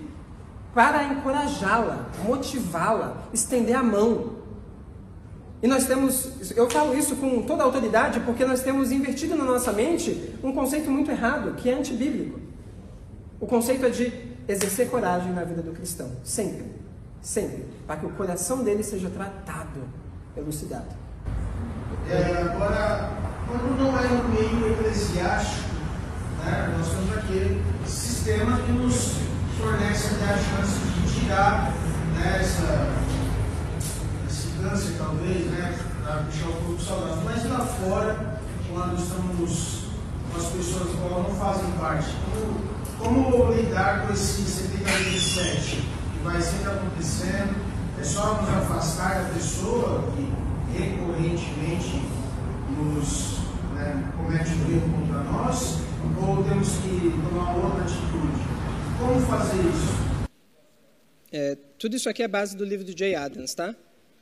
[0.74, 4.43] para encorajá-la, motivá-la, estender a mão,
[5.64, 9.72] e nós temos, eu falo isso com toda autoridade porque nós temos invertido na nossa
[9.72, 12.38] mente um conceito muito errado, que é antibíblico.
[13.40, 14.12] O conceito é de
[14.46, 16.66] exercer coragem na vida do cristão, sempre,
[17.22, 19.80] sempre, para que o coração dele seja tratado,
[20.36, 20.98] elucidado.
[22.10, 23.12] É, agora,
[23.48, 25.70] quando não é no meio eclesiástico,
[26.44, 29.14] né, nós temos aquele sistema que nos
[29.58, 31.72] fornece a chance de tirar
[32.18, 33.14] né, essa
[34.64, 37.24] câncer, talvez, né, para deixar o corpo saudável.
[37.26, 38.40] Mas lá fora,
[38.72, 39.84] quando estamos
[40.32, 42.08] com as pessoas que não fazem parte,
[42.98, 47.74] como, como lidar com esse 77 que vai sempre acontecendo?
[48.00, 50.28] É só nos afastar da pessoa que
[50.78, 52.02] recorrentemente
[52.76, 53.38] nos
[53.76, 55.78] né, comete o erro contra nós?
[56.22, 58.44] Ou temos que tomar outra atitude?
[59.00, 60.28] Como fazer isso?
[61.32, 63.76] É, tudo isso aqui é base do livro do Jay Adams, tá?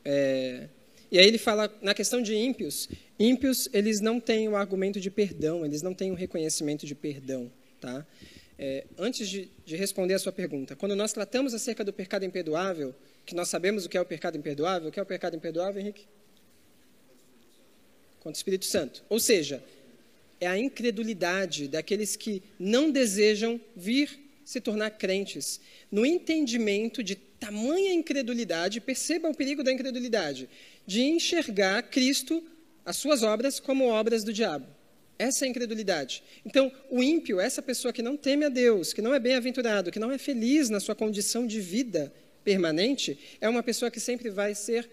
[0.03, 0.67] É,
[1.11, 2.87] e aí ele fala, na questão de ímpios,
[3.19, 7.51] ímpios, eles não têm o argumento de perdão, eles não têm o reconhecimento de perdão.
[7.81, 8.05] Tá?
[8.57, 12.95] É, antes de, de, responder a sua pergunta, quando nós tratamos acerca do pecado imperdoável,
[13.25, 15.81] que nós sabemos o que é o pecado imperdoável, o que é o pecado imperdoável,
[15.81, 16.05] Henrique?
[18.19, 19.03] Contra o Espírito Santo.
[19.09, 19.63] Ou seja,
[20.39, 25.59] é a incredulidade daqueles que não desejam vir se tornar crentes,
[25.91, 30.47] no entendimento de tamanha incredulidade, perceba o perigo da incredulidade,
[30.85, 32.43] de enxergar Cristo,
[32.85, 34.67] as suas obras, como obras do diabo.
[35.17, 36.23] Essa é a incredulidade.
[36.45, 39.99] Então, o ímpio, essa pessoa que não teme a Deus, que não é bem-aventurado, que
[39.99, 42.13] não é feliz na sua condição de vida
[42.43, 44.87] permanente, é uma pessoa que sempre vai ser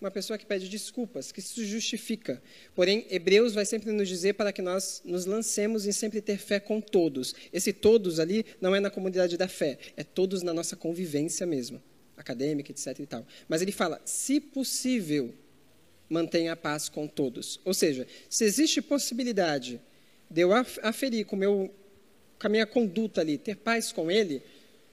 [0.00, 2.42] uma pessoa que pede desculpas, que se justifica.
[2.74, 6.58] Porém, Hebreus vai sempre nos dizer para que nós nos lancemos em sempre ter fé
[6.58, 7.34] com todos.
[7.52, 11.82] Esse todos ali não é na comunidade da fé, é todos na nossa convivência mesmo,
[12.16, 12.98] acadêmica, etc.
[12.98, 13.26] E tal.
[13.48, 15.34] Mas ele fala, se possível,
[16.08, 17.60] mantenha a paz com todos.
[17.64, 19.80] Ou seja, se existe possibilidade
[20.30, 21.72] de eu aferir com, meu,
[22.38, 24.42] com a minha conduta ali, ter paz com ele,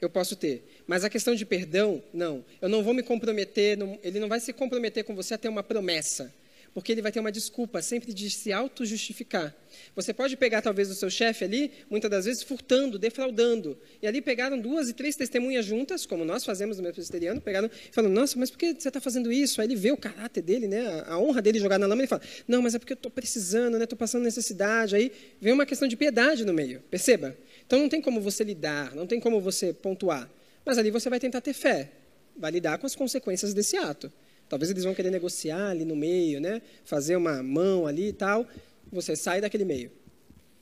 [0.02, 0.77] eu posso ter.
[0.88, 2.46] Mas a questão de perdão, não.
[2.62, 5.50] Eu não vou me comprometer, não, ele não vai se comprometer com você a ter
[5.50, 6.34] uma promessa,
[6.74, 9.54] porque ele vai ter uma desculpa sempre de se auto-justificar.
[9.94, 14.22] Você pode pegar talvez o seu chefe ali, muitas das vezes furtando, defraudando, e ali
[14.22, 18.40] pegaram duas e três testemunhas juntas, como nós fazemos no presbiteriano, pegaram e falaram, nossa,
[18.40, 19.60] mas por que você está fazendo isso?
[19.60, 22.22] Aí ele vê o caráter dele, né, a honra dele jogar na lama, ele fala,
[22.48, 24.96] não, mas é porque eu estou precisando, estou né, passando necessidade.
[24.96, 25.12] Aí
[25.42, 27.36] vem uma questão de piedade no meio, perceba?
[27.66, 30.30] Então não tem como você lidar, não tem como você pontuar.
[30.68, 31.90] Mas ali você vai tentar ter fé,
[32.36, 34.12] vai lidar com as consequências desse ato.
[34.50, 36.62] Talvez eles vão querer negociar ali no meio, né?
[36.84, 38.46] fazer uma mão ali e tal.
[38.92, 39.90] Você sai daquele meio.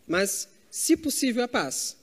[0.06, 1.98] Mas, se possível, a paz.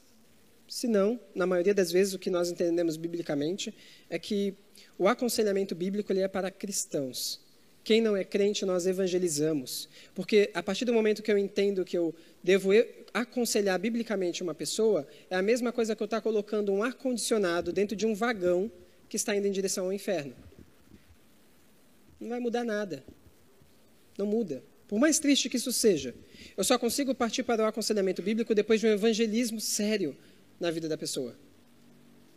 [0.69, 3.73] Se não, na maioria das vezes, o que nós entendemos biblicamente
[4.11, 4.53] é que
[4.99, 7.41] o aconselhamento bíblico ele é para cristãos.
[7.85, 9.89] Quem não é crente, nós evangelizamos.
[10.15, 12.71] Porque a partir do momento que eu entendo que eu devo
[13.13, 17.97] aconselhar biblicamente uma pessoa, é a mesma coisa que eu estar colocando um ar-condicionado dentro
[17.97, 18.71] de um vagão
[19.09, 20.35] que está indo em direção ao inferno.
[22.21, 23.05] Não vai mudar nada.
[24.17, 24.63] Não muda.
[24.87, 26.15] Por mais triste que isso seja,
[26.57, 30.17] eu só consigo partir para o aconselhamento bíblico depois de um evangelismo sério
[30.61, 31.37] na vida da pessoa.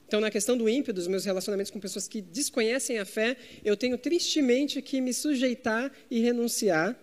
[0.08, 3.76] Então, na questão do ímpio, dos meus relacionamentos com pessoas que desconhecem a fé, eu
[3.76, 6.96] tenho tristemente que me sujeitar e renunciar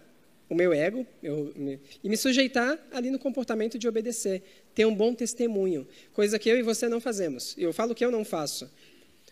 [0.49, 4.43] o meu ego eu, me, e me sujeitar ali no comportamento de obedecer,
[4.75, 7.55] ter um bom testemunho, coisa que eu e você não fazemos.
[7.57, 8.71] Eu falo que eu não faço,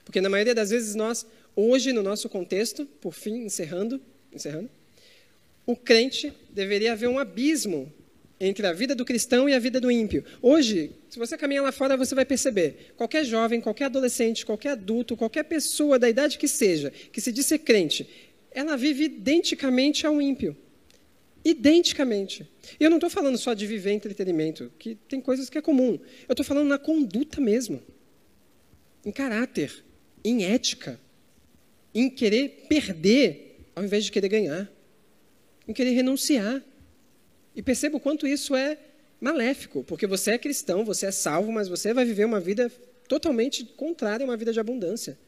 [0.04, 4.00] porque na maioria das vezes nós, hoje no nosso contexto, por fim, encerrando,
[4.32, 4.70] encerrando,
[5.66, 7.92] o crente deveria haver um abismo
[8.40, 10.24] entre a vida do cristão e a vida do ímpio.
[10.40, 15.16] Hoje, se você caminhar lá fora, você vai perceber: qualquer jovem, qualquer adolescente, qualquer adulto,
[15.16, 18.08] qualquer pessoa da idade que seja, que se diz ser crente,
[18.50, 20.56] ela vive identicamente ao ímpio.
[21.44, 22.46] Identicamente.
[22.78, 25.98] E eu não estou falando só de viver entretenimento, que tem coisas que é comum.
[26.28, 27.82] Eu estou falando na conduta mesmo.
[29.04, 29.82] Em caráter,
[30.22, 31.00] em ética,
[31.94, 34.70] em querer perder ao invés de querer ganhar,
[35.66, 36.62] em querer renunciar.
[37.60, 38.78] E perceba o quanto isso é
[39.20, 42.72] maléfico, porque você é cristão, você é salvo, mas você vai viver uma vida
[43.06, 45.18] totalmente contrária a uma vida de abundância.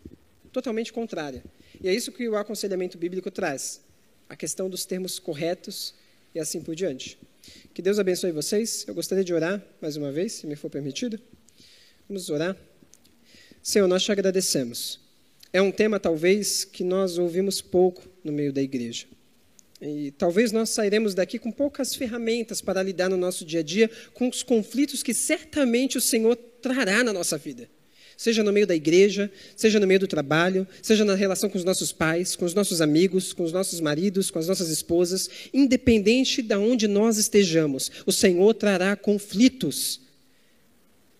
[0.51, 1.45] Totalmente contrária.
[1.79, 3.83] E é isso que o aconselhamento bíblico traz.
[4.31, 5.95] A questão dos termos corretos
[6.35, 7.19] e assim por diante.
[7.75, 8.87] Que Deus abençoe vocês.
[8.89, 11.21] Eu gostaria de orar mais uma vez, se me for permitido.
[12.09, 12.57] Vamos orar.
[13.63, 14.99] Senhor, nós te agradecemos.
[15.53, 19.07] É um tema, talvez, que nós ouvimos pouco no meio da igreja.
[19.85, 23.91] E talvez nós sairemos daqui com poucas ferramentas para lidar no nosso dia a dia
[24.15, 27.69] com os conflitos que certamente o Senhor trará na nossa vida.
[28.17, 31.65] Seja no meio da igreja, seja no meio do trabalho, seja na relação com os
[31.65, 36.43] nossos pais, com os nossos amigos, com os nossos maridos, com as nossas esposas, independente
[36.43, 40.01] de onde nós estejamos, o Senhor trará conflitos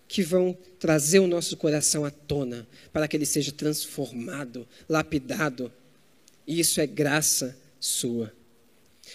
[0.07, 5.73] que vão trazer o nosso coração à tona, para que ele seja transformado, lapidado.
[6.47, 8.33] E isso é graça sua.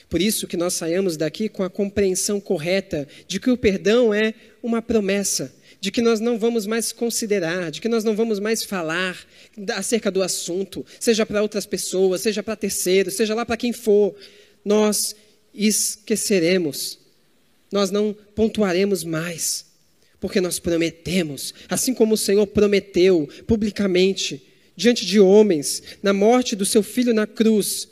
[0.10, 4.34] Por isso que nós saímos daqui com a compreensão correta de que o perdão é
[4.62, 8.64] uma promessa, de que nós não vamos mais considerar, de que nós não vamos mais
[8.64, 9.18] falar
[9.76, 14.16] acerca do assunto, seja para outras pessoas, seja para terceiros, seja lá para quem for,
[14.64, 15.16] nós
[15.54, 17.00] esqueceremos,
[17.72, 19.66] nós não pontuaremos mais,
[20.20, 24.42] porque nós prometemos, assim como o Senhor prometeu publicamente,
[24.76, 27.88] diante de homens, na morte do seu filho na cruz,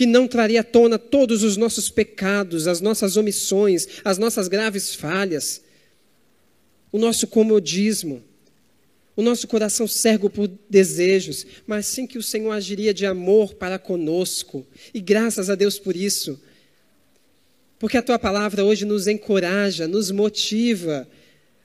[0.00, 4.94] que não traria à tona todos os nossos pecados, as nossas omissões, as nossas graves
[4.94, 5.60] falhas,
[6.90, 8.24] o nosso comodismo,
[9.14, 13.78] o nosso coração cego por desejos, mas sim que o Senhor agiria de amor para
[13.78, 14.66] conosco.
[14.94, 16.40] E graças a Deus por isso.
[17.78, 21.06] Porque a tua palavra hoje nos encoraja, nos motiva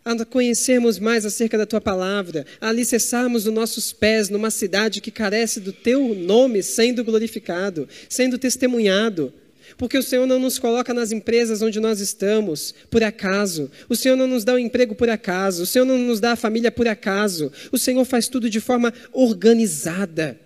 [0.08, 5.10] a conhecermos mais acerca da tua palavra, a alicerçarmos os nossos pés numa cidade que
[5.10, 9.34] carece do teu nome sendo glorificado, sendo testemunhado.
[9.80, 13.72] Porque o Senhor não nos coloca nas empresas onde nós estamos por acaso.
[13.90, 15.64] O Senhor não nos dá o um emprego por acaso.
[15.64, 17.52] O Senhor não nos dá a família por acaso.
[17.72, 20.40] O Senhor faz tudo de forma organizada,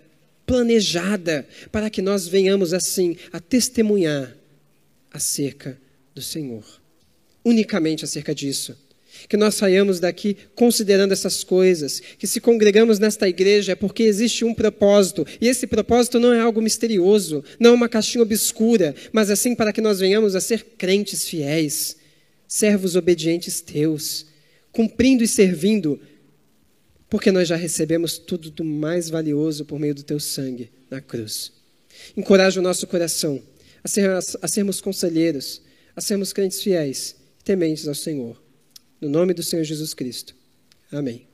[0.45, 4.33] planejada, para que nós venhamos assim a testemunhar
[5.11, 5.77] acerca
[6.15, 6.63] do Senhor.
[7.43, 8.88] Unicamente acerca disso
[9.27, 14.45] que nós saiamos daqui considerando essas coisas, que se congregamos nesta igreja é porque existe
[14.45, 19.29] um propósito, e esse propósito não é algo misterioso, não é uma caixinha obscura, mas
[19.29, 21.97] assim para que nós venhamos a ser crentes fiéis,
[22.47, 24.25] servos obedientes teus,
[24.71, 25.99] cumprindo e servindo,
[27.09, 31.51] porque nós já recebemos tudo do mais valioso por meio do teu sangue na cruz.
[32.15, 33.41] Encoraja o nosso coração
[33.83, 35.61] a, ser, a sermos conselheiros,
[35.95, 38.41] a sermos crentes fiéis, tementes ao Senhor.
[39.01, 40.35] No nome do Senhor Jesus Cristo.
[40.91, 41.28] Amém.